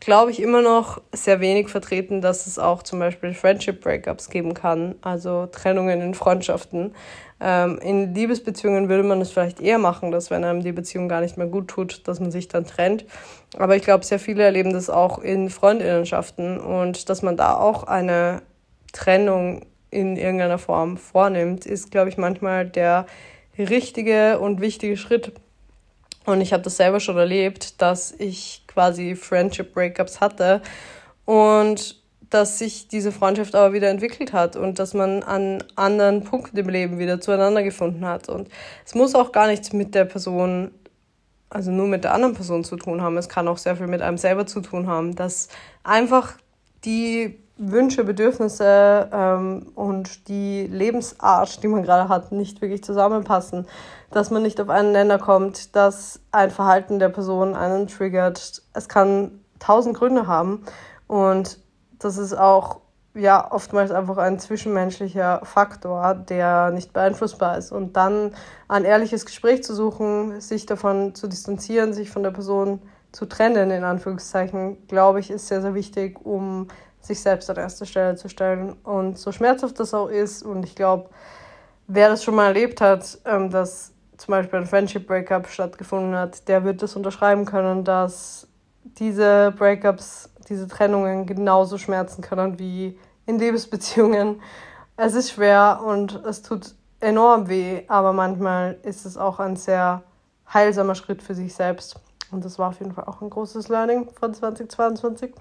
glaube 0.00 0.30
ich, 0.30 0.40
immer 0.40 0.62
noch 0.62 1.00
sehr 1.12 1.40
wenig 1.40 1.68
vertreten, 1.68 2.22
dass 2.22 2.46
es 2.46 2.58
auch 2.58 2.82
zum 2.82 2.98
Beispiel 2.98 3.34
Friendship 3.34 3.82
Breakups 3.82 4.30
geben 4.30 4.54
kann, 4.54 4.94
also 5.02 5.46
Trennungen 5.46 6.00
in 6.00 6.14
Freundschaften. 6.14 6.94
Ähm, 7.38 7.78
in 7.82 8.14
Liebesbeziehungen 8.14 8.88
würde 8.88 9.02
man 9.02 9.20
es 9.20 9.30
vielleicht 9.30 9.60
eher 9.60 9.78
machen, 9.78 10.10
dass 10.10 10.30
wenn 10.30 10.44
einem 10.44 10.62
die 10.62 10.72
Beziehung 10.72 11.08
gar 11.08 11.20
nicht 11.20 11.36
mehr 11.36 11.46
gut 11.46 11.68
tut, 11.68 12.08
dass 12.08 12.18
man 12.18 12.30
sich 12.30 12.48
dann 12.48 12.66
trennt. 12.66 13.04
Aber 13.58 13.76
ich 13.76 13.82
glaube, 13.82 14.04
sehr 14.04 14.18
viele 14.18 14.42
erleben 14.42 14.72
das 14.72 14.90
auch 14.90 15.18
in 15.18 15.50
Freundinnenschaften 15.50 16.58
und 16.58 17.08
dass 17.08 17.22
man 17.22 17.36
da 17.36 17.54
auch 17.54 17.84
eine 17.84 18.42
Trennung 18.92 19.66
in 19.90 20.16
irgendeiner 20.16 20.58
Form 20.58 20.96
vornimmt, 20.96 21.66
ist, 21.66 21.90
glaube 21.90 22.08
ich, 22.08 22.16
manchmal 22.16 22.66
der 22.66 23.06
richtige 23.58 24.38
und 24.38 24.60
wichtige 24.60 24.96
Schritt. 24.96 25.32
Und 26.30 26.40
ich 26.40 26.52
habe 26.52 26.62
das 26.62 26.76
selber 26.76 27.00
schon 27.00 27.16
erlebt, 27.16 27.80
dass 27.82 28.12
ich 28.12 28.64
quasi 28.66 29.16
Friendship 29.16 29.74
Breakups 29.74 30.20
hatte 30.20 30.62
und 31.24 32.00
dass 32.30 32.58
sich 32.58 32.86
diese 32.86 33.10
Freundschaft 33.10 33.54
aber 33.54 33.74
wieder 33.74 33.88
entwickelt 33.88 34.32
hat 34.32 34.54
und 34.54 34.78
dass 34.78 34.94
man 34.94 35.22
an 35.24 35.64
anderen 35.74 36.22
Punkten 36.22 36.56
im 36.56 36.68
Leben 36.68 36.98
wieder 36.98 37.20
zueinander 37.20 37.62
gefunden 37.62 38.06
hat. 38.06 38.28
Und 38.28 38.48
es 38.86 38.94
muss 38.94 39.16
auch 39.16 39.32
gar 39.32 39.48
nichts 39.48 39.72
mit 39.72 39.94
der 39.96 40.04
Person, 40.04 40.70
also 41.50 41.72
nur 41.72 41.88
mit 41.88 42.04
der 42.04 42.14
anderen 42.14 42.34
Person 42.34 42.62
zu 42.62 42.76
tun 42.76 43.02
haben. 43.02 43.16
Es 43.16 43.28
kann 43.28 43.48
auch 43.48 43.58
sehr 43.58 43.76
viel 43.76 43.88
mit 43.88 44.00
einem 44.00 44.16
selber 44.16 44.46
zu 44.46 44.60
tun 44.60 44.86
haben, 44.86 45.16
dass 45.16 45.48
einfach 45.82 46.36
die 46.84 47.40
Wünsche, 47.60 48.04
Bedürfnisse 48.04 49.08
ähm, 49.12 49.70
und 49.74 50.28
die 50.28 50.66
Lebensart, 50.66 51.62
die 51.62 51.68
man 51.68 51.82
gerade 51.82 52.08
hat, 52.08 52.32
nicht 52.32 52.62
wirklich 52.62 52.82
zusammenpassen, 52.82 53.66
dass 54.10 54.30
man 54.30 54.42
nicht 54.42 54.60
auf 54.60 54.70
einen 54.70 54.92
Nenner 54.92 55.18
kommt, 55.18 55.76
dass 55.76 56.20
ein 56.32 56.50
Verhalten 56.50 56.98
der 56.98 57.10
Person 57.10 57.54
einen 57.54 57.86
triggert. 57.86 58.62
Es 58.72 58.88
kann 58.88 59.40
tausend 59.58 59.96
Gründe 59.96 60.26
haben 60.26 60.64
und 61.06 61.58
das 61.98 62.16
ist 62.16 62.32
auch 62.32 62.80
ja 63.14 63.50
oftmals 63.52 63.90
einfach 63.90 64.16
ein 64.16 64.38
zwischenmenschlicher 64.38 65.40
Faktor, 65.44 66.14
der 66.14 66.70
nicht 66.70 66.92
beeinflussbar 66.92 67.58
ist. 67.58 67.72
Und 67.72 67.96
dann 67.96 68.32
ein 68.68 68.84
ehrliches 68.84 69.26
Gespräch 69.26 69.62
zu 69.62 69.74
suchen, 69.74 70.40
sich 70.40 70.64
davon 70.64 71.14
zu 71.14 71.26
distanzieren, 71.26 71.92
sich 71.92 72.10
von 72.10 72.22
der 72.22 72.30
Person 72.30 72.80
zu 73.12 73.26
trennen, 73.26 73.70
in 73.70 73.84
Anführungszeichen, 73.84 74.86
glaube 74.86 75.20
ich, 75.20 75.30
ist 75.30 75.48
sehr, 75.48 75.60
sehr 75.60 75.74
wichtig, 75.74 76.24
um 76.24 76.68
sich 77.00 77.20
selbst 77.20 77.48
an 77.50 77.56
erste 77.56 77.86
Stelle 77.86 78.16
zu 78.16 78.28
stellen. 78.28 78.74
Und 78.84 79.18
so 79.18 79.32
schmerzhaft 79.32 79.78
das 79.80 79.94
auch 79.94 80.08
ist, 80.08 80.42
und 80.42 80.64
ich 80.64 80.74
glaube, 80.74 81.10
wer 81.86 82.08
das 82.08 82.22
schon 82.22 82.34
mal 82.34 82.46
erlebt 82.46 82.80
hat, 82.80 83.18
ähm, 83.24 83.50
dass 83.50 83.92
zum 84.16 84.32
Beispiel 84.32 84.60
ein 84.60 84.66
Friendship 84.66 85.06
Breakup 85.06 85.48
stattgefunden 85.48 86.14
hat, 86.14 86.46
der 86.46 86.64
wird 86.64 86.82
das 86.82 86.94
unterschreiben 86.94 87.46
können, 87.46 87.84
dass 87.84 88.46
diese 88.84 89.52
Breakups, 89.56 90.30
diese 90.48 90.68
Trennungen 90.68 91.26
genauso 91.26 91.78
schmerzen 91.78 92.22
können 92.22 92.58
wie 92.58 92.98
in 93.26 93.38
Liebesbeziehungen. 93.38 94.42
Es 94.96 95.14
ist 95.14 95.32
schwer 95.32 95.80
und 95.84 96.22
es 96.26 96.42
tut 96.42 96.74
enorm 97.00 97.48
weh, 97.48 97.82
aber 97.88 98.12
manchmal 98.12 98.76
ist 98.82 99.06
es 99.06 99.16
auch 99.16 99.40
ein 99.40 99.56
sehr 99.56 100.02
heilsamer 100.52 100.94
Schritt 100.94 101.22
für 101.22 101.34
sich 101.34 101.54
selbst. 101.54 101.98
Und 102.30 102.44
das 102.44 102.58
war 102.58 102.68
auf 102.68 102.78
jeden 102.78 102.92
Fall 102.92 103.04
auch 103.04 103.22
ein 103.22 103.30
großes 103.30 103.68
Learning 103.68 104.08
von 104.10 104.34
2022. 104.34 105.32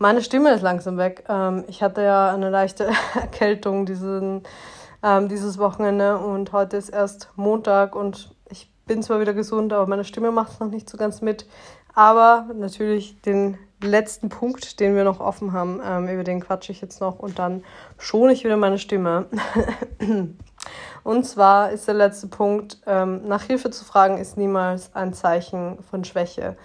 Meine 0.00 0.22
Stimme 0.22 0.52
ist 0.54 0.62
langsam 0.62 0.96
weg. 0.96 1.24
Ähm, 1.28 1.64
ich 1.66 1.82
hatte 1.82 2.02
ja 2.02 2.32
eine 2.32 2.50
leichte 2.50 2.88
Erkältung 3.14 3.84
diesen, 3.84 4.44
ähm, 5.02 5.28
dieses 5.28 5.58
Wochenende 5.58 6.18
und 6.18 6.52
heute 6.52 6.76
ist 6.76 6.90
erst 6.90 7.30
Montag 7.34 7.96
und 7.96 8.32
ich 8.48 8.70
bin 8.86 9.02
zwar 9.02 9.18
wieder 9.18 9.34
gesund, 9.34 9.72
aber 9.72 9.88
meine 9.88 10.04
Stimme 10.04 10.30
macht 10.30 10.52
es 10.52 10.60
noch 10.60 10.70
nicht 10.70 10.88
so 10.88 10.96
ganz 10.96 11.20
mit. 11.20 11.46
Aber 11.94 12.46
natürlich 12.54 13.20
den 13.22 13.58
letzten 13.82 14.28
Punkt, 14.28 14.78
den 14.78 14.94
wir 14.94 15.02
noch 15.02 15.18
offen 15.18 15.52
haben, 15.52 15.80
ähm, 15.84 16.06
über 16.06 16.22
den 16.22 16.40
quatsche 16.40 16.70
ich 16.70 16.80
jetzt 16.80 17.00
noch 17.00 17.18
und 17.18 17.40
dann 17.40 17.64
schone 17.96 18.32
ich 18.32 18.44
wieder 18.44 18.56
meine 18.56 18.78
Stimme. 18.78 19.26
und 21.02 21.26
zwar 21.26 21.72
ist 21.72 21.88
der 21.88 21.94
letzte 21.94 22.28
Punkt, 22.28 22.78
ähm, 22.86 23.26
nach 23.26 23.42
Hilfe 23.42 23.70
zu 23.70 23.84
fragen, 23.84 24.18
ist 24.18 24.36
niemals 24.36 24.94
ein 24.94 25.12
Zeichen 25.12 25.82
von 25.90 26.04
Schwäche. 26.04 26.56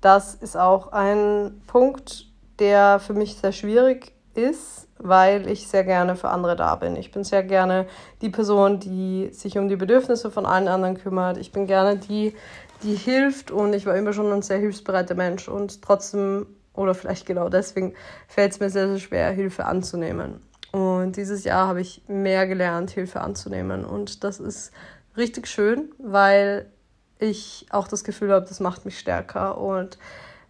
Das 0.00 0.36
ist 0.36 0.56
auch 0.56 0.92
ein 0.92 1.62
Punkt, 1.66 2.25
der 2.58 2.98
für 3.00 3.14
mich 3.14 3.36
sehr 3.36 3.52
schwierig 3.52 4.12
ist, 4.34 4.88
weil 4.98 5.48
ich 5.48 5.68
sehr 5.68 5.84
gerne 5.84 6.16
für 6.16 6.28
andere 6.28 6.56
da 6.56 6.74
bin. 6.76 6.96
Ich 6.96 7.10
bin 7.10 7.24
sehr 7.24 7.42
gerne 7.42 7.86
die 8.22 8.30
Person, 8.30 8.80
die 8.80 9.30
sich 9.32 9.58
um 9.58 9.68
die 9.68 9.76
Bedürfnisse 9.76 10.30
von 10.30 10.46
allen 10.46 10.68
anderen 10.68 10.96
kümmert. 10.96 11.36
Ich 11.36 11.52
bin 11.52 11.66
gerne 11.66 11.96
die, 11.96 12.34
die 12.82 12.94
hilft 12.94 13.50
und 13.50 13.72
ich 13.74 13.86
war 13.86 13.96
immer 13.96 14.12
schon 14.12 14.32
ein 14.32 14.42
sehr 14.42 14.58
hilfsbereiter 14.58 15.14
Mensch 15.14 15.48
und 15.48 15.82
trotzdem, 15.82 16.46
oder 16.74 16.94
vielleicht 16.94 17.26
genau 17.26 17.48
deswegen, 17.48 17.94
fällt 18.28 18.52
es 18.52 18.60
mir 18.60 18.70
sehr, 18.70 18.88
sehr 18.88 18.98
schwer, 18.98 19.30
Hilfe 19.30 19.64
anzunehmen. 19.66 20.40
Und 20.72 21.16
dieses 21.16 21.44
Jahr 21.44 21.68
habe 21.68 21.80
ich 21.80 22.02
mehr 22.06 22.46
gelernt, 22.46 22.90
Hilfe 22.90 23.20
anzunehmen. 23.20 23.84
Und 23.84 24.24
das 24.24 24.40
ist 24.40 24.72
richtig 25.16 25.46
schön, 25.46 25.90
weil 25.98 26.70
ich 27.18 27.66
auch 27.70 27.88
das 27.88 28.04
Gefühl 28.04 28.32
habe, 28.32 28.46
das 28.46 28.60
macht 28.60 28.84
mich 28.84 28.98
stärker 28.98 29.58
und 29.58 29.96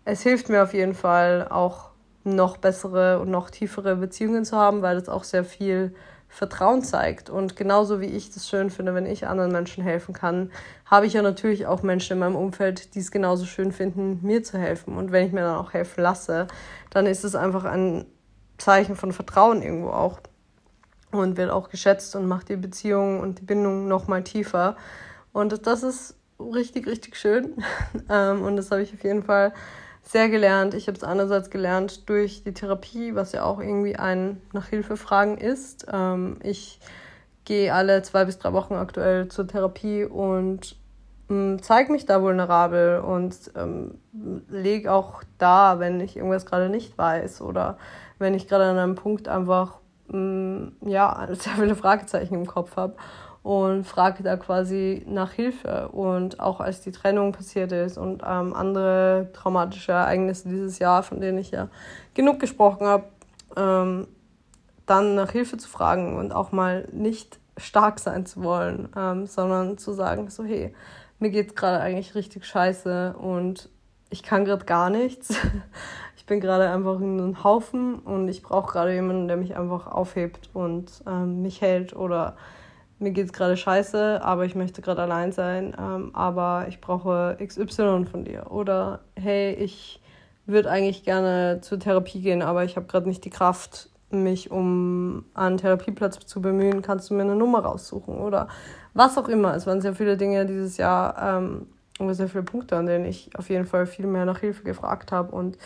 es 0.05 0.23
hilft 0.23 0.49
mir 0.49 0.63
auf 0.63 0.75
jeden 0.75 0.95
Fall 0.95 1.47
auch 1.49 1.91
noch 2.35 2.57
bessere 2.57 3.21
und 3.21 3.31
noch 3.31 3.51
tiefere 3.51 3.97
Beziehungen 3.97 4.45
zu 4.45 4.57
haben, 4.57 4.83
weil 4.83 4.97
das 4.97 5.09
auch 5.09 5.25
sehr 5.25 5.45
viel 5.45 5.95
Vertrauen 6.29 6.83
zeigt. 6.83 7.31
Und 7.31 7.57
genauso 7.57 8.01
wie 8.01 8.07
ich 8.07 8.31
das 8.31 8.49
schön 8.49 8.71
finde, 8.71 8.95
wenn 8.95 9.07
ich 9.07 9.27
anderen 9.27 9.53
Menschen 9.53 9.83
helfen 9.83 10.13
kann, 10.13 10.51
habe 10.85 11.07
ich 11.07 11.15
ja 11.15 11.23
natürlich 11.23 11.67
auch 11.67 11.83
Menschen 11.83 12.15
in 12.15 12.19
meinem 12.19 12.37
Umfeld, 12.37 12.95
die 12.95 12.99
es 12.99 13.11
genauso 13.11 13.47
schön 13.47 13.73
finden, 13.73 14.21
mir 14.23 14.43
zu 14.43 14.59
helfen. 14.59 14.97
Und 14.97 15.13
wenn 15.13 15.27
ich 15.27 15.33
mir 15.33 15.43
dann 15.43 15.57
auch 15.57 15.73
helfen 15.73 16.03
lasse, 16.03 16.47
dann 16.91 17.07
ist 17.07 17.25
es 17.25 17.35
einfach 17.35 17.65
ein 17.65 18.05
Zeichen 18.59 18.97
von 18.97 19.13
Vertrauen 19.13 19.63
irgendwo 19.63 19.91
auch. 19.91 20.21
Und 21.13 21.37
wird 21.37 21.51
auch 21.51 21.71
geschätzt 21.71 22.17
und 22.17 22.27
macht 22.27 22.49
die 22.49 22.57
Beziehung 22.57 23.21
und 23.21 23.39
die 23.39 23.45
Bindung 23.45 23.89
nochmal 23.89 24.25
tiefer. 24.25 24.77
Und 25.33 25.67
das 25.67 25.83
ist 25.83 26.17
richtig, 26.39 26.87
richtig 26.87 27.17
schön. 27.17 27.55
Ähm, 28.09 28.43
und 28.43 28.57
das 28.57 28.71
habe 28.71 28.83
ich 28.83 28.93
auf 28.93 29.03
jeden 29.03 29.23
Fall 29.23 29.53
sehr 30.07 30.29
gelernt. 30.29 30.75
Ich 30.75 30.87
habe 30.87 30.97
es 30.97 31.05
einerseits 31.05 31.51
gelernt 31.51 32.09
durch 32.09 32.45
die 32.45 32.55
Therapie, 32.55 33.15
was 33.15 33.33
ja 33.33 33.45
auch 33.45 33.61
irgendwie 33.61 33.97
ein 33.97 34.41
nach 34.53 34.69
Hilfe 34.69 34.97
fragen 34.97 35.37
ist. 35.37 35.87
Ähm, 35.93 36.39
ich 36.43 36.79
gehe 37.45 37.73
alle 37.75 38.03
zwei 38.03 38.25
bis 38.25 38.39
drei 38.39 38.53
Wochen 38.53 38.75
aktuell 38.75 39.29
zur 39.29 39.49
Therapie 39.49 40.05
und 40.05 40.77
ähm, 41.29 41.59
zeige 41.61 41.91
mich 41.91 42.07
da 42.07 42.23
vulnerabel 42.23 43.01
und 43.01 43.37
ähm, 43.57 43.99
lege 44.49 44.93
auch 44.93 45.23
da, 45.39 45.81
wenn 45.81 46.01
ich 46.01 46.17
irgendwas 46.17 46.47
gerade 46.47 46.69
nicht 46.69 46.97
weiß 46.97 47.41
oder 47.41 47.77
wenn 48.19 48.35
ich 48.35 48.47
gerade 48.47 48.65
an 48.65 48.79
einem 48.79 48.95
Punkt 48.95 49.29
einfach 49.29 49.79
ähm, 50.13 50.77
ja 50.83 51.27
sehr 51.33 51.55
viele 51.55 51.75
Fragezeichen 51.75 52.35
im 52.35 52.47
Kopf 52.47 52.77
habe. 52.77 52.95
Und 53.47 53.85
frage 53.85 54.25
da 54.25 54.37
quasi 54.37 55.05
nach 55.07 55.31
Hilfe. 55.31 55.91
Und 55.91 56.41
auch 56.41 56.59
als 56.59 56.81
die 56.81 56.91
Trennung 56.91 57.31
passiert 57.31 57.71
ist 57.71 57.97
und 57.97 58.25
ähm, 58.27 58.53
andere 58.53 59.29
traumatische 59.35 59.93
Ereignisse 59.93 60.49
dieses 60.49 60.81
Jahr, 60.81 61.05
von 61.05 61.21
denen 61.21 61.39
ich 61.39 61.53
ja 61.53 61.69
genug 62.15 62.41
gesprochen 62.41 62.89
habe, 62.89 63.05
ähm, 63.57 64.09
dann 64.87 65.15
nach 65.15 65.31
Hilfe 65.31 65.59
zu 65.59 65.69
fragen 65.69 66.17
und 66.17 66.35
auch 66.35 66.51
mal 66.51 66.89
nicht 66.91 67.39
stark 67.57 68.01
sein 68.01 68.27
zu 68.27 68.43
wollen, 68.43 68.89
ähm, 68.97 69.29
sondern 69.29 69.79
zu 69.79 69.93
sagen, 69.93 70.29
so 70.29 70.43
hey, 70.43 70.75
mir 71.21 71.31
geht's 71.31 71.55
gerade 71.55 71.79
eigentlich 71.79 72.17
richtig 72.17 72.47
scheiße 72.47 73.15
und 73.17 73.69
ich 74.11 74.25
kann 74.25 74.45
gerade 74.45 74.65
gar 74.65 74.91
nichts. 74.91 75.37
Ich 76.19 76.29
bin 76.29 76.41
gerade 76.41 76.69
einfach 76.69 76.99
in 76.99 77.21
einem 77.21 77.45
Haufen 77.45 78.01
und 78.01 78.27
ich 78.27 78.43
brauche 78.43 78.73
gerade 78.73 78.93
jemanden, 78.93 79.29
der 79.29 79.37
mich 79.37 79.57
einfach 79.57 79.87
aufhebt 79.87 80.51
und 80.55 80.91
ähm, 81.07 81.43
mich 81.43 81.61
hält 81.61 81.95
oder 81.95 82.37
mir 82.99 83.11
geht 83.11 83.27
es 83.27 83.33
gerade 83.33 83.57
scheiße, 83.57 84.21
aber 84.23 84.45
ich 84.47 84.55
möchte 84.55 84.83
gerade 84.83 85.03
allein 85.03 85.33
sein, 85.33 85.77
ähm, 85.79 86.11
aber 86.15 86.67
ich 86.69 86.81
brauche 86.81 87.37
XY 87.45 88.07
von 88.11 88.25
dir. 88.25 88.51
Oder 88.51 89.01
hey, 89.17 89.55
ich 89.55 90.01
würde 90.47 90.71
eigentlich 90.71 91.05
gerne 91.05 91.61
zur 91.61 91.79
Therapie 91.79 92.21
gehen, 92.21 92.43
aber 92.43 92.65
ich 92.65 92.77
habe 92.77 92.87
gerade 92.87 93.09
nicht 93.09 93.25
die 93.25 93.31
Kraft, 93.31 93.91
mich 94.11 94.51
um 94.51 95.25
einen 95.35 95.59
Therapieplatz 95.59 96.21
zu 96.25 96.41
bemühen. 96.41 96.81
Kannst 96.81 97.11
du 97.11 97.15
mir 97.15 97.23
eine 97.23 97.37
Nummer 97.37 97.61
raussuchen? 97.61 98.17
Oder 98.19 98.49
was 98.95 99.19
auch 99.19 99.29
immer. 99.29 99.55
Es 99.55 99.67
waren 99.67 99.81
sehr 99.81 99.95
viele 99.95 100.17
Dinge 100.17 100.47
dieses 100.47 100.77
Jahr, 100.77 101.41
ähm, 102.01 102.15
sehr 102.15 102.29
viele 102.29 102.45
Punkte, 102.45 102.77
an 102.77 102.87
denen 102.87 103.05
ich 103.05 103.31
auf 103.37 103.51
jeden 103.51 103.67
Fall 103.67 103.87
viel 103.87 104.07
mehr 104.07 104.25
nach 104.25 104.39
Hilfe 104.39 104.63
gefragt 104.63 105.13
habe. 105.13 105.35
Und 105.35 105.59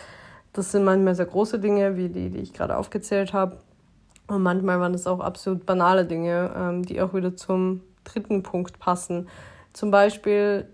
das 0.53 0.71
sind 0.71 0.83
manchmal 0.83 1.15
sehr 1.15 1.27
große 1.27 1.59
Dinge, 1.59 1.95
wie 1.95 2.09
die, 2.09 2.29
die 2.29 2.39
ich 2.39 2.53
gerade 2.53 2.75
aufgezählt 2.75 3.31
habe. 3.31 3.57
Und 4.31 4.43
manchmal 4.43 4.79
waren 4.79 4.93
es 4.93 5.07
auch 5.07 5.19
absolut 5.19 5.65
banale 5.65 6.05
Dinge, 6.05 6.53
ähm, 6.55 6.85
die 6.85 7.01
auch 7.01 7.13
wieder 7.13 7.35
zum 7.35 7.81
dritten 8.05 8.43
Punkt 8.43 8.79
passen. 8.79 9.27
Zum 9.73 9.91
Beispiel 9.91 10.67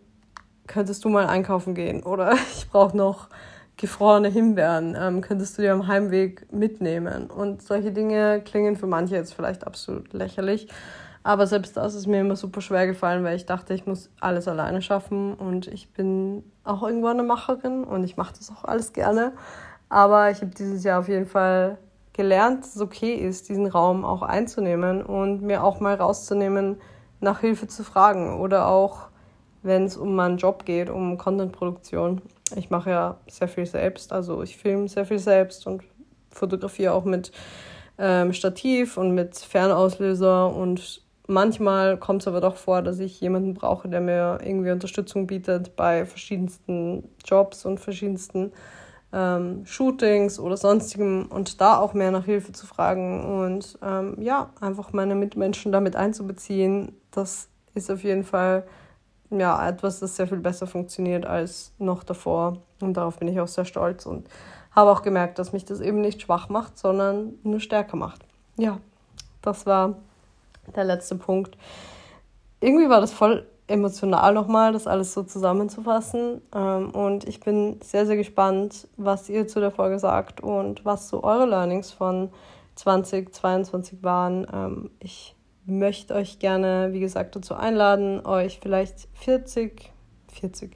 könntest 0.68 1.04
du 1.04 1.10
mal 1.10 1.26
einkaufen 1.26 1.74
gehen 1.74 2.04
oder 2.04 2.34
ich 2.56 2.70
brauche 2.70 2.96
noch 2.96 3.30
gefrorene 3.76 4.28
Himbeeren, 4.28 4.96
ähm, 5.00 5.22
könntest 5.22 5.58
du 5.58 5.64
dir 5.64 5.74
am 5.74 5.88
Heimweg 5.88 6.54
mitnehmen. 6.54 7.32
Und 7.32 7.64
solche 7.64 7.92
Dinge 7.92 8.42
klingen 8.46 8.76
für 8.76 8.86
manche 8.86 9.16
jetzt 9.16 9.34
vielleicht 9.34 9.66
absolut 9.66 10.14
lächerlich. 10.14 10.68
Aber 11.24 11.48
selbst 11.48 11.78
das 11.78 11.96
ist 11.96 12.06
mir 12.06 12.22
immer 12.22 12.36
super 12.36 12.62
schwer 12.62 12.86
gefallen, 12.86 13.24
weil 13.24 13.36
ich 13.36 13.48
dachte, 13.48 13.74
ich 13.74 13.88
muss 13.88 14.12
alles 14.20 14.48
alleine 14.48 14.84
schaffen 14.84 15.34
und 15.34 15.68
ich 15.68 15.92
bin 15.94 16.44
auch 16.64 16.84
irgendwo 16.84 17.08
eine 17.08 17.24
Macherin 17.24 17.84
und 17.84 18.04
ich 18.04 18.18
mache 18.18 18.36
das 18.38 18.52
auch 18.52 18.66
alles 18.66 18.94
gerne. 18.94 19.34
Aber 19.90 20.30
ich 20.30 20.42
habe 20.42 20.52
dieses 20.52 20.84
Jahr 20.84 21.00
auf 21.00 21.08
jeden 21.08 21.26
Fall 21.26 21.80
gelernt, 22.18 22.64
dass 22.64 22.76
es 22.76 22.82
okay 22.82 23.14
ist, 23.14 23.48
diesen 23.48 23.68
Raum 23.68 24.04
auch 24.04 24.24
einzunehmen 24.24 25.02
und 25.02 25.42
mir 25.42 25.64
auch 25.64 25.80
mal 25.80 25.96
rauszunehmen, 25.96 26.82
nach 27.20 27.40
Hilfe 27.40 27.68
zu 27.68 27.84
fragen 27.84 28.40
oder 28.40 28.68
auch, 28.68 29.08
wenn 29.64 29.86
es 29.86 29.98
um 29.98 30.16
meinen 30.16 30.38
Job 30.38 30.66
geht, 30.66 30.90
um 30.90 31.18
Contentproduktion. 31.18 32.22
Ich 32.56 32.70
mache 32.70 32.90
ja 32.90 33.18
sehr 33.28 33.48
viel 33.48 33.66
selbst, 33.66 34.12
also 34.12 34.44
ich 34.44 34.58
filme 34.58 34.88
sehr 34.88 35.06
viel 35.06 35.20
selbst 35.20 35.66
und 35.66 35.84
fotografiere 36.30 36.94
auch 36.94 37.06
mit 37.06 37.32
ähm, 37.98 38.34
Stativ 38.34 38.98
und 38.98 39.16
mit 39.16 39.38
Fernauslöser 39.38 40.54
und 40.54 41.02
manchmal 41.28 41.98
kommt 41.98 42.22
es 42.22 42.28
aber 42.28 42.42
doch 42.42 42.56
vor, 42.56 42.82
dass 42.82 43.00
ich 43.00 43.20
jemanden 43.20 43.54
brauche, 43.54 43.90
der 43.90 44.02
mir 44.02 44.40
irgendwie 44.44 44.72
Unterstützung 44.72 45.28
bietet 45.28 45.76
bei 45.76 46.06
verschiedensten 46.06 47.10
Jobs 47.26 47.66
und 47.66 47.80
verschiedensten 47.80 48.52
ähm, 49.14 49.66
Shootings 49.66 50.40
oder 50.40 50.58
sonstigem 50.58 51.28
und 51.28 51.62
da 51.62 51.78
auch 51.78 51.94
mehr 51.94 52.12
nach 52.12 52.26
Hilfe 52.26 52.52
zu 52.52 52.66
fragen 52.66 53.44
und 53.44 53.78
ähm, 53.82 54.22
ja, 54.22 54.50
einfach 54.60 54.94
meine 54.94 55.16
Mitmenschen 55.16 55.72
damit 55.72 55.96
einzubeziehen, 55.96 56.96
das 57.12 57.48
ist 57.74 57.90
auf 57.90 58.04
jeden 58.04 58.24
Fall 58.24 58.66
ja, 59.30 59.68
etwas, 59.68 60.00
das 60.00 60.16
sehr 60.16 60.28
viel 60.28 60.40
besser 60.40 60.68
funktioniert 60.68 61.26
als 61.26 61.74
noch 61.80 62.04
davor. 62.04 62.58
Und 62.80 62.96
darauf 62.96 63.18
bin 63.20 63.28
ich 63.28 63.40
auch 63.40 63.48
sehr 63.48 63.66
stolz 63.66 64.06
und 64.06 64.28
habe 64.72 64.92
auch 64.92 65.02
gemerkt, 65.02 65.40
dass 65.40 65.54
mich 65.54 65.66
das 65.66 65.80
eben 65.80 66.02
nicht 66.02 66.22
schwach 66.22 66.50
macht, 66.50 66.78
sondern 66.78 67.34
nur 67.44 67.60
stärker 67.60 67.98
macht. 67.98 68.24
Ja, 68.58 68.80
das 69.42 69.66
war 69.66 69.98
der 70.76 70.84
letzte 70.84 71.16
Punkt. 71.16 71.58
Irgendwie 72.60 72.90
war 72.90 73.02
das 73.02 73.12
voll 73.12 73.46
emotional 73.68 74.34
nochmal, 74.34 74.74
das 74.74 74.88
alles 74.88 75.14
so 75.14 75.24
zusammenzufassen. 75.24 76.42
Ähm, 76.56 76.90
und 76.92 77.28
ich 77.28 77.40
bin 77.40 77.80
sehr, 77.84 78.06
sehr 78.06 78.16
gespannt, 78.16 78.88
was 78.98 79.30
ihr 79.30 79.48
zu 79.48 79.60
der 79.60 79.72
Folge 79.72 80.00
sagt 80.00 80.42
und 80.42 80.86
was 80.86 81.10
so 81.10 81.24
eure 81.24 81.46
Learnings 81.46 81.92
von 81.92 82.30
2022 82.76 84.04
waren. 84.04 84.48
Ähm, 84.54 84.90
ich 85.00 85.36
möchte 85.66 86.16
euch 86.16 86.40
gerne, 86.40 86.90
wie 86.94 87.02
gesagt, 87.02 87.36
dazu 87.36 87.54
einladen, 87.56 88.26
euch 88.26 88.60
vielleicht 88.62 89.10
40, 89.16 89.92
40, 90.32 90.76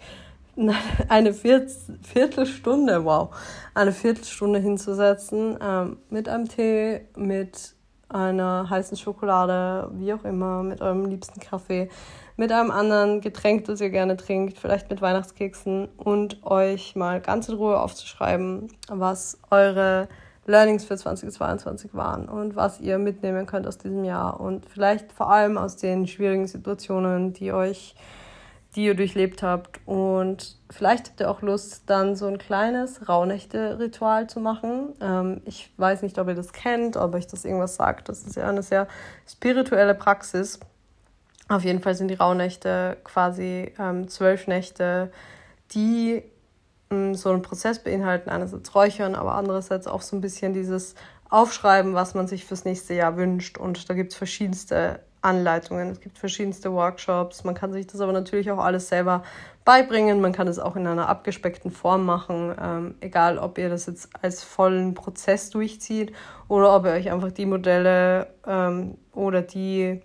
eine 1.07 1.33
Viertelstunde, 1.33 3.05
wow, 3.05 3.29
eine 3.73 3.93
Viertelstunde 3.93 4.59
hinzusetzen 4.59 5.57
ähm, 5.61 5.97
mit 6.09 6.27
einem 6.27 6.49
Tee, 6.49 7.01
mit 7.15 7.75
einer 8.09 8.69
heißen 8.69 8.97
Schokolade, 8.97 9.89
wie 9.93 10.13
auch 10.13 10.25
immer, 10.25 10.63
mit 10.63 10.81
eurem 10.81 11.05
liebsten 11.05 11.39
Kaffee 11.39 11.89
mit 12.41 12.51
einem 12.51 12.71
anderen 12.71 13.21
Getränk, 13.21 13.65
das 13.65 13.81
ihr 13.81 13.91
gerne 13.91 14.17
trinkt, 14.17 14.57
vielleicht 14.57 14.89
mit 14.89 14.99
Weihnachtskeksen 14.99 15.89
und 15.95 16.43
euch 16.43 16.95
mal 16.95 17.21
ganz 17.21 17.47
in 17.47 17.53
Ruhe 17.53 17.79
aufzuschreiben, 17.79 18.67
was 18.87 19.37
eure 19.51 20.07
Learnings 20.47 20.83
für 20.83 20.97
2022 20.97 21.93
waren 21.93 22.27
und 22.27 22.55
was 22.55 22.79
ihr 22.79 22.97
mitnehmen 22.97 23.45
könnt 23.45 23.67
aus 23.67 23.77
diesem 23.77 24.03
Jahr 24.03 24.39
und 24.39 24.65
vielleicht 24.65 25.11
vor 25.11 25.31
allem 25.31 25.55
aus 25.55 25.77
den 25.77 26.07
schwierigen 26.07 26.47
Situationen, 26.47 27.31
die 27.33 27.53
euch 27.53 27.93
die 28.75 28.85
ihr 28.85 28.95
durchlebt 28.95 29.43
habt. 29.43 29.81
Und 29.85 30.57
vielleicht 30.69 31.09
habt 31.09 31.19
ihr 31.19 31.29
auch 31.29 31.41
Lust, 31.41 31.83
dann 31.87 32.15
so 32.15 32.27
ein 32.27 32.37
kleines 32.37 33.07
Rauhnächte-Ritual 33.07 34.27
zu 34.27 34.39
machen. 34.39 34.93
Ähm, 35.01 35.41
ich 35.43 35.73
weiß 35.75 36.03
nicht, 36.03 36.17
ob 36.17 36.29
ihr 36.29 36.35
das 36.35 36.53
kennt, 36.53 36.95
ob 36.95 37.13
euch 37.13 37.27
das 37.27 37.43
irgendwas 37.43 37.75
sagt. 37.75 38.07
Das 38.07 38.23
ist 38.23 38.37
ja 38.37 38.47
eine 38.47 38.63
sehr 38.63 38.87
spirituelle 39.27 39.93
Praxis. 39.93 40.57
Auf 41.51 41.65
jeden 41.65 41.81
Fall 41.81 41.95
sind 41.95 42.07
die 42.07 42.15
Rauhnächte 42.15 42.95
quasi 43.03 43.73
ähm, 43.77 44.07
zwölf 44.07 44.47
Nächte, 44.47 45.11
die 45.71 46.23
ähm, 46.89 47.13
so 47.13 47.29
einen 47.29 47.41
Prozess 47.41 47.83
beinhalten. 47.83 48.29
Einerseits 48.29 48.73
Räuchern, 48.73 49.15
aber 49.15 49.35
andererseits 49.35 49.85
auch 49.85 50.01
so 50.01 50.15
ein 50.15 50.21
bisschen 50.21 50.53
dieses 50.53 50.95
Aufschreiben, 51.29 51.93
was 51.93 52.13
man 52.13 52.25
sich 52.25 52.45
fürs 52.45 52.63
nächste 52.63 52.93
Jahr 52.93 53.17
wünscht. 53.17 53.57
Und 53.57 53.89
da 53.89 53.95
gibt 53.95 54.13
es 54.13 54.17
verschiedenste 54.17 55.01
Anleitungen, 55.21 55.89
es 55.89 55.99
gibt 55.99 56.17
verschiedenste 56.17 56.71
Workshops. 56.71 57.43
Man 57.43 57.53
kann 57.53 57.73
sich 57.73 57.85
das 57.85 57.99
aber 57.99 58.13
natürlich 58.13 58.49
auch 58.49 58.59
alles 58.59 58.87
selber 58.87 59.23
beibringen. 59.65 60.21
Man 60.21 60.31
kann 60.31 60.47
es 60.47 60.57
auch 60.57 60.77
in 60.77 60.87
einer 60.87 61.09
abgespeckten 61.09 61.69
Form 61.69 62.05
machen, 62.05 62.55
ähm, 62.61 62.95
egal 63.01 63.37
ob 63.37 63.57
ihr 63.57 63.67
das 63.67 63.87
jetzt 63.87 64.07
als 64.21 64.41
vollen 64.41 64.93
Prozess 64.93 65.49
durchzieht 65.49 66.13
oder 66.47 66.73
ob 66.73 66.85
ihr 66.85 66.91
euch 66.91 67.11
einfach 67.11 67.33
die 67.33 67.45
Modelle 67.45 68.27
ähm, 68.47 68.97
oder 69.11 69.41
die 69.41 70.01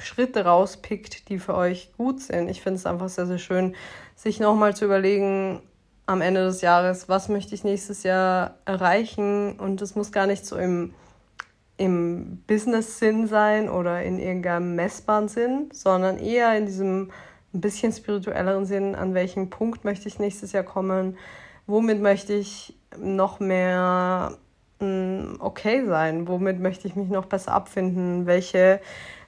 Schritte 0.00 0.44
rauspickt, 0.44 1.28
die 1.28 1.38
für 1.38 1.54
euch 1.54 1.92
gut 1.96 2.20
sind. 2.22 2.48
Ich 2.48 2.62
finde 2.62 2.78
es 2.78 2.86
einfach 2.86 3.08
sehr, 3.08 3.26
sehr 3.26 3.38
schön, 3.38 3.74
sich 4.14 4.40
nochmal 4.40 4.74
zu 4.74 4.86
überlegen, 4.86 5.60
am 6.06 6.20
Ende 6.20 6.44
des 6.44 6.60
Jahres, 6.60 7.08
was 7.08 7.28
möchte 7.28 7.54
ich 7.54 7.64
nächstes 7.64 8.02
Jahr 8.04 8.54
erreichen. 8.64 9.58
Und 9.58 9.80
das 9.82 9.94
muss 9.96 10.12
gar 10.12 10.26
nicht 10.26 10.46
so 10.46 10.56
im, 10.56 10.94
im 11.76 12.42
Business-Sinn 12.46 13.26
sein 13.26 13.68
oder 13.68 14.02
in 14.02 14.18
irgendeinem 14.18 14.76
messbaren 14.76 15.28
Sinn, 15.28 15.68
sondern 15.72 16.18
eher 16.18 16.56
in 16.56 16.66
diesem 16.66 17.10
ein 17.52 17.60
bisschen 17.60 17.92
spirituelleren 17.92 18.66
Sinn, 18.66 18.94
an 18.94 19.14
welchem 19.14 19.50
Punkt 19.50 19.84
möchte 19.84 20.08
ich 20.08 20.18
nächstes 20.18 20.52
Jahr 20.52 20.62
kommen, 20.62 21.16
womit 21.66 22.00
möchte 22.00 22.34
ich 22.34 22.76
noch 22.98 23.40
mehr 23.40 24.36
mm, 24.80 25.36
okay 25.40 25.84
sein, 25.86 26.28
womit 26.28 26.60
möchte 26.60 26.86
ich 26.86 26.96
mich 26.96 27.08
noch 27.08 27.26
besser 27.26 27.52
abfinden, 27.52 28.26
welche 28.26 28.80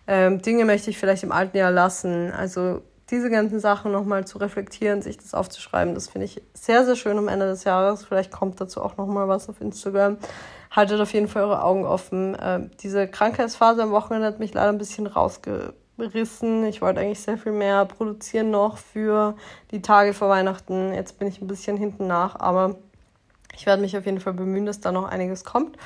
ähm, 0.08 0.40
Dinge 0.40 0.64
möchte 0.64 0.88
ich 0.88 0.98
vielleicht 0.98 1.22
im 1.22 1.32
alten 1.32 1.56
Jahr 1.56 1.70
lassen. 1.70 2.32
Also 2.32 2.80
diese 3.10 3.30
ganzen 3.30 3.60
Sachen 3.60 3.92
nochmal 3.92 4.26
zu 4.26 4.38
reflektieren, 4.38 5.02
sich 5.02 5.18
das 5.18 5.34
aufzuschreiben, 5.34 5.94
das 5.94 6.08
finde 6.08 6.24
ich 6.24 6.42
sehr, 6.54 6.84
sehr 6.84 6.96
schön 6.96 7.18
am 7.18 7.28
Ende 7.28 7.46
des 7.46 7.64
Jahres. 7.64 8.04
Vielleicht 8.04 8.32
kommt 8.32 8.60
dazu 8.60 8.82
auch 8.82 8.96
nochmal 8.96 9.28
was 9.28 9.48
auf 9.50 9.60
Instagram. 9.60 10.16
Haltet 10.70 11.00
auf 11.00 11.12
jeden 11.12 11.28
Fall 11.28 11.42
eure 11.42 11.62
Augen 11.62 11.84
offen. 11.84 12.36
Ähm, 12.40 12.70
diese 12.82 13.06
Krankheitsphase 13.06 13.82
am 13.82 13.90
Wochenende 13.90 14.26
hat 14.26 14.38
mich 14.38 14.54
leider 14.54 14.70
ein 14.70 14.78
bisschen 14.78 15.06
rausgerissen. 15.06 16.64
Ich 16.64 16.80
wollte 16.80 17.00
eigentlich 17.00 17.20
sehr 17.20 17.36
viel 17.36 17.52
mehr 17.52 17.84
produzieren 17.84 18.50
noch 18.50 18.78
für 18.78 19.36
die 19.70 19.82
Tage 19.82 20.14
vor 20.14 20.30
Weihnachten. 20.30 20.94
Jetzt 20.94 21.18
bin 21.18 21.28
ich 21.28 21.42
ein 21.42 21.48
bisschen 21.48 21.76
hinten 21.76 22.06
nach, 22.06 22.38
aber 22.40 22.76
ich 23.54 23.66
werde 23.66 23.82
mich 23.82 23.96
auf 23.96 24.06
jeden 24.06 24.20
Fall 24.20 24.34
bemühen, 24.34 24.64
dass 24.64 24.80
da 24.80 24.90
noch 24.90 25.04
einiges 25.04 25.44
kommt 25.44 25.76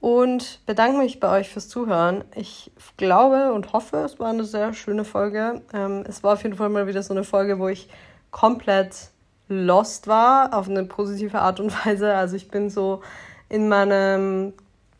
und 0.00 0.60
bedanke 0.66 0.98
mich 0.98 1.18
bei 1.20 1.38
euch 1.38 1.48
fürs 1.48 1.68
Zuhören. 1.68 2.24
Ich 2.34 2.70
glaube 2.96 3.52
und 3.52 3.72
hoffe, 3.72 3.98
es 3.98 4.18
war 4.18 4.28
eine 4.28 4.44
sehr 4.44 4.72
schöne 4.72 5.04
Folge. 5.04 5.62
Ähm, 5.72 6.04
es 6.06 6.22
war 6.22 6.34
auf 6.34 6.42
jeden 6.42 6.56
Fall 6.56 6.68
mal 6.68 6.86
wieder 6.86 7.02
so 7.02 7.12
eine 7.14 7.24
Folge, 7.24 7.58
wo 7.58 7.68
ich 7.68 7.88
komplett 8.30 9.10
lost 9.48 10.06
war, 10.06 10.54
auf 10.54 10.68
eine 10.68 10.84
positive 10.84 11.40
Art 11.40 11.58
und 11.58 11.72
Weise. 11.86 12.14
Also 12.14 12.36
ich 12.36 12.48
bin 12.48 12.70
so 12.70 13.00
in 13.48 13.68
meinem 13.68 14.52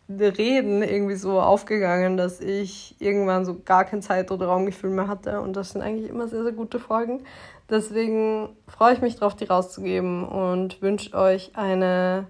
Reden 0.08 0.82
irgendwie 0.82 1.16
so 1.16 1.40
aufgegangen, 1.40 2.16
dass 2.16 2.40
ich 2.40 2.96
irgendwann 2.98 3.44
so 3.44 3.60
gar 3.62 3.84
kein 3.84 4.00
Zeit- 4.00 4.30
oder 4.30 4.46
Raumgefühl 4.46 4.90
mehr 4.90 5.06
hatte. 5.06 5.40
Und 5.42 5.54
das 5.54 5.70
sind 5.70 5.82
eigentlich 5.82 6.08
immer 6.08 6.28
sehr, 6.28 6.42
sehr 6.42 6.52
gute 6.52 6.78
Folgen. 6.80 7.24
Deswegen 7.68 8.56
freue 8.66 8.94
ich 8.94 9.02
mich 9.02 9.16
drauf, 9.16 9.36
die 9.36 9.44
rauszugeben 9.44 10.26
und 10.26 10.80
wünsche 10.80 11.12
euch 11.14 11.52
eine 11.54 12.26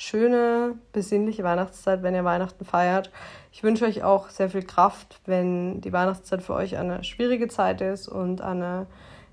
schöne, 0.00 0.76
besinnliche 0.94 1.44
Weihnachtszeit, 1.44 2.02
wenn 2.02 2.14
ihr 2.14 2.24
Weihnachten 2.24 2.64
feiert. 2.64 3.10
Ich 3.52 3.62
wünsche 3.62 3.84
euch 3.84 4.02
auch 4.02 4.30
sehr 4.30 4.48
viel 4.48 4.62
Kraft, 4.62 5.20
wenn 5.26 5.82
die 5.82 5.92
Weihnachtszeit 5.92 6.40
für 6.40 6.54
euch 6.54 6.78
eine 6.78 7.04
schwierige 7.04 7.48
Zeit 7.48 7.82
ist 7.82 8.08
und 8.08 8.40
eine 8.40 8.86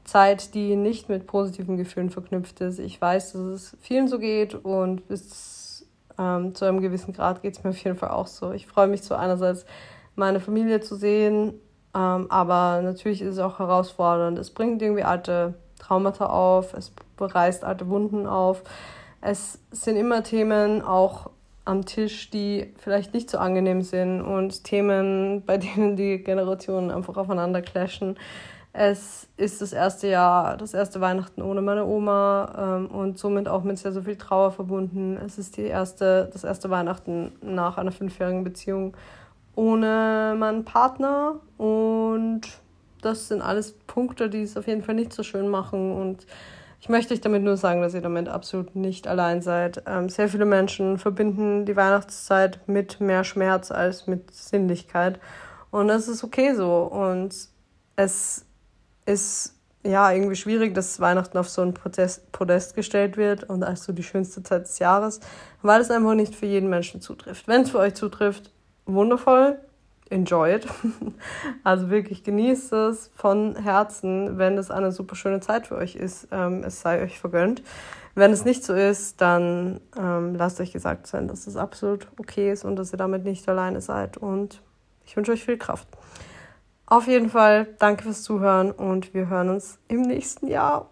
Zeit, 0.04 0.54
die 0.56 0.76
nicht 0.76 1.08
mit 1.08 1.26
positiven 1.26 1.78
Gefühlen 1.78 2.10
verknüpft 2.10 2.60
ist. 2.60 2.80
Ich 2.80 3.02
weiß, 3.02 3.32
dass 3.32 3.42
es 3.42 3.78
vielen 3.80 4.10
so 4.10 4.20
geht 4.20 4.56
und 4.56 5.08
bis 5.08 5.88
ähm, 6.20 6.54
zu 6.54 6.66
einem 6.66 6.82
gewissen 6.82 7.14
Grad 7.14 7.42
geht 7.42 7.56
es 7.58 7.64
mir 7.64 7.70
auf 7.70 7.82
jeden 7.82 7.96
Fall 7.96 8.10
auch 8.10 8.28
so. 8.28 8.52
Ich 8.52 8.68
freue 8.68 8.88
mich 8.88 9.04
so 9.04 9.16
einerseits, 9.16 9.66
meine 10.16 10.42
Familie 10.42 10.82
zu 10.82 10.96
sehen, 10.96 11.54
ähm, 11.96 12.26
aber 12.30 12.82
natürlich 12.82 13.22
ist 13.22 13.36
es 13.36 13.40
auch 13.40 13.60
herausfordernd. 13.60 14.38
Es 14.38 14.52
bringt 14.52 14.82
irgendwie 14.82 15.04
alte 15.04 15.54
Traumata 15.80 16.26
auf, 16.26 16.74
es 16.74 16.92
reißt 17.18 17.64
alte 17.64 17.88
Wunden 17.88 18.28
auf. 18.28 18.64
Es 19.22 19.60
sind 19.72 19.96
immer 19.96 20.24
Themen 20.24 20.82
auch 20.82 21.32
am 21.66 21.86
Tisch, 21.86 22.30
die 22.30 22.74
vielleicht 22.78 23.14
nicht 23.14 23.30
so 23.30 23.38
angenehm 23.38 23.82
sind 23.82 24.22
und 24.22 24.64
Themen, 24.64 25.44
bei 25.46 25.58
denen 25.58 25.96
die 25.96 26.20
Generationen 26.24 26.92
einfach 26.92 27.18
aufeinander 27.18 27.62
clashen. 27.62 28.18
Es 28.74 29.28
ist 29.38 29.62
das 29.62 29.74
erste 29.74 30.08
Jahr, 30.08 30.56
das 30.56 30.74
erste 30.74 31.02
Weihnachten 31.02 31.42
ohne 31.42 31.62
meine 31.62 31.86
Oma 31.86 32.78
ähm, 32.80 32.88
und 32.88 33.18
somit 33.18 33.48
auch 33.48 33.64
mit 33.64 33.80
sehr, 33.80 33.92
sehr 33.92 34.04
viel 34.04 34.18
Trauer 34.18 34.52
verbunden. 34.52 35.18
Es 35.18 35.40
ist 35.40 35.58
die 35.58 35.64
erste, 35.64 36.30
das 36.32 36.44
erste 36.44 36.70
Weihnachten 36.70 37.32
nach 37.42 37.78
einer 37.78 37.92
fünfjährigen 37.92 38.44
Beziehung 38.44 38.96
ohne 39.56 40.36
meinen 40.38 40.64
Partner 40.64 41.40
und 41.58 42.42
das 43.02 43.28
sind 43.28 43.42
alles 43.42 43.74
Punkte, 43.88 44.30
die 44.30 44.44
es 44.44 44.56
auf 44.56 44.68
jeden 44.68 44.84
Fall 44.84 44.96
nicht 44.96 45.12
so 45.12 45.24
schön 45.24 45.48
machen 45.48 45.92
und 45.94 46.28
ich 46.88 46.90
möchte 46.90 47.14
euch 47.14 47.20
damit 47.20 47.44
nur 47.44 47.58
sagen, 47.58 47.82
dass 47.82 47.94
ihr 47.94 48.00
damit 48.00 48.30
absolut 48.30 48.74
nicht 48.74 49.10
allein 49.10 49.42
seid. 49.42 49.84
Ähm, 49.86 50.08
sehr 50.08 50.30
viele 50.30 50.46
Menschen 50.46 50.98
verbinden 50.98 51.66
die 51.66 51.76
Weihnachtszeit 51.76 52.62
mit 52.66 53.02
mehr 53.02 53.26
Schmerz 53.26 53.72
als 53.72 54.08
mit 54.08 54.34
Sinnlichkeit 54.34 55.20
und 55.70 55.90
das 55.90 56.08
ist 56.08 56.24
okay 56.24 56.56
so 56.56 56.84
und 56.84 57.36
es 57.98 58.46
ist 59.06 59.56
ja 59.84 60.14
irgendwie 60.14 60.38
schwierig, 60.38 60.74
dass 60.76 61.02
Weihnachten 61.02 61.38
auf 61.38 61.50
so 61.50 61.62
ein 61.62 61.74
Protest, 61.74 62.32
Podest 62.32 62.74
gestellt 62.74 63.18
wird 63.18 63.44
und 63.44 63.66
als 63.66 63.84
so 63.84 63.92
die 63.92 64.04
schönste 64.04 64.42
Zeit 64.42 64.62
des 64.62 64.80
Jahres, 64.80 65.20
weil 65.62 65.82
es 65.82 65.92
einfach 65.92 66.14
nicht 66.14 66.36
für 66.36 66.46
jeden 66.46 66.70
Menschen 66.70 67.02
zutrifft. 67.02 67.50
Wenn 67.50 67.64
es 67.64 67.72
für 67.72 67.80
euch 67.80 67.96
zutrifft, 67.96 68.54
wundervoll, 68.86 69.60
enjoy 70.12 70.56
it. 70.56 70.68
Also 71.64 71.90
wirklich 71.90 72.24
genießt 72.24 72.72
es 72.74 73.12
von 73.16 73.56
Herzen, 73.56 74.38
wenn 74.38 74.58
es 74.58 74.72
eine 74.72 74.92
super 74.92 75.16
schöne 75.16 75.40
Zeit 75.40 75.68
für 75.68 75.76
euch 75.76 75.96
ist. 75.96 76.28
Ähm, 76.32 76.64
es 76.64 76.82
sei 76.82 77.02
euch 77.02 77.20
vergönnt. 77.20 77.62
Wenn 78.16 78.32
es 78.32 78.46
nicht 78.46 78.64
so 78.64 78.74
ist, 78.74 79.20
dann 79.20 79.82
ähm, 79.98 80.36
lasst 80.36 80.62
euch 80.62 80.72
gesagt 80.72 81.08
sein, 81.08 81.28
dass 81.28 81.48
es 81.48 81.58
absolut 81.58 82.08
okay 82.20 82.52
ist 82.52 82.64
und 82.64 82.76
dass 82.78 82.94
ihr 82.94 82.98
damit 82.98 83.26
nicht 83.26 83.48
alleine 83.50 83.82
seid. 83.82 84.18
Und 84.18 84.62
ich 85.06 85.18
wünsche 85.18 85.32
euch 85.32 85.44
viel 85.44 85.58
Kraft. 85.58 85.88
Auf 86.86 87.08
jeden 87.08 87.30
Fall, 87.30 87.68
danke 87.80 88.04
fürs 88.04 88.24
Zuhören 88.24 88.72
und 88.72 89.14
wir 89.14 89.28
hören 89.28 89.50
uns 89.50 89.78
im 89.88 90.04
nächsten 90.04 90.48
Jahr. 90.48 90.90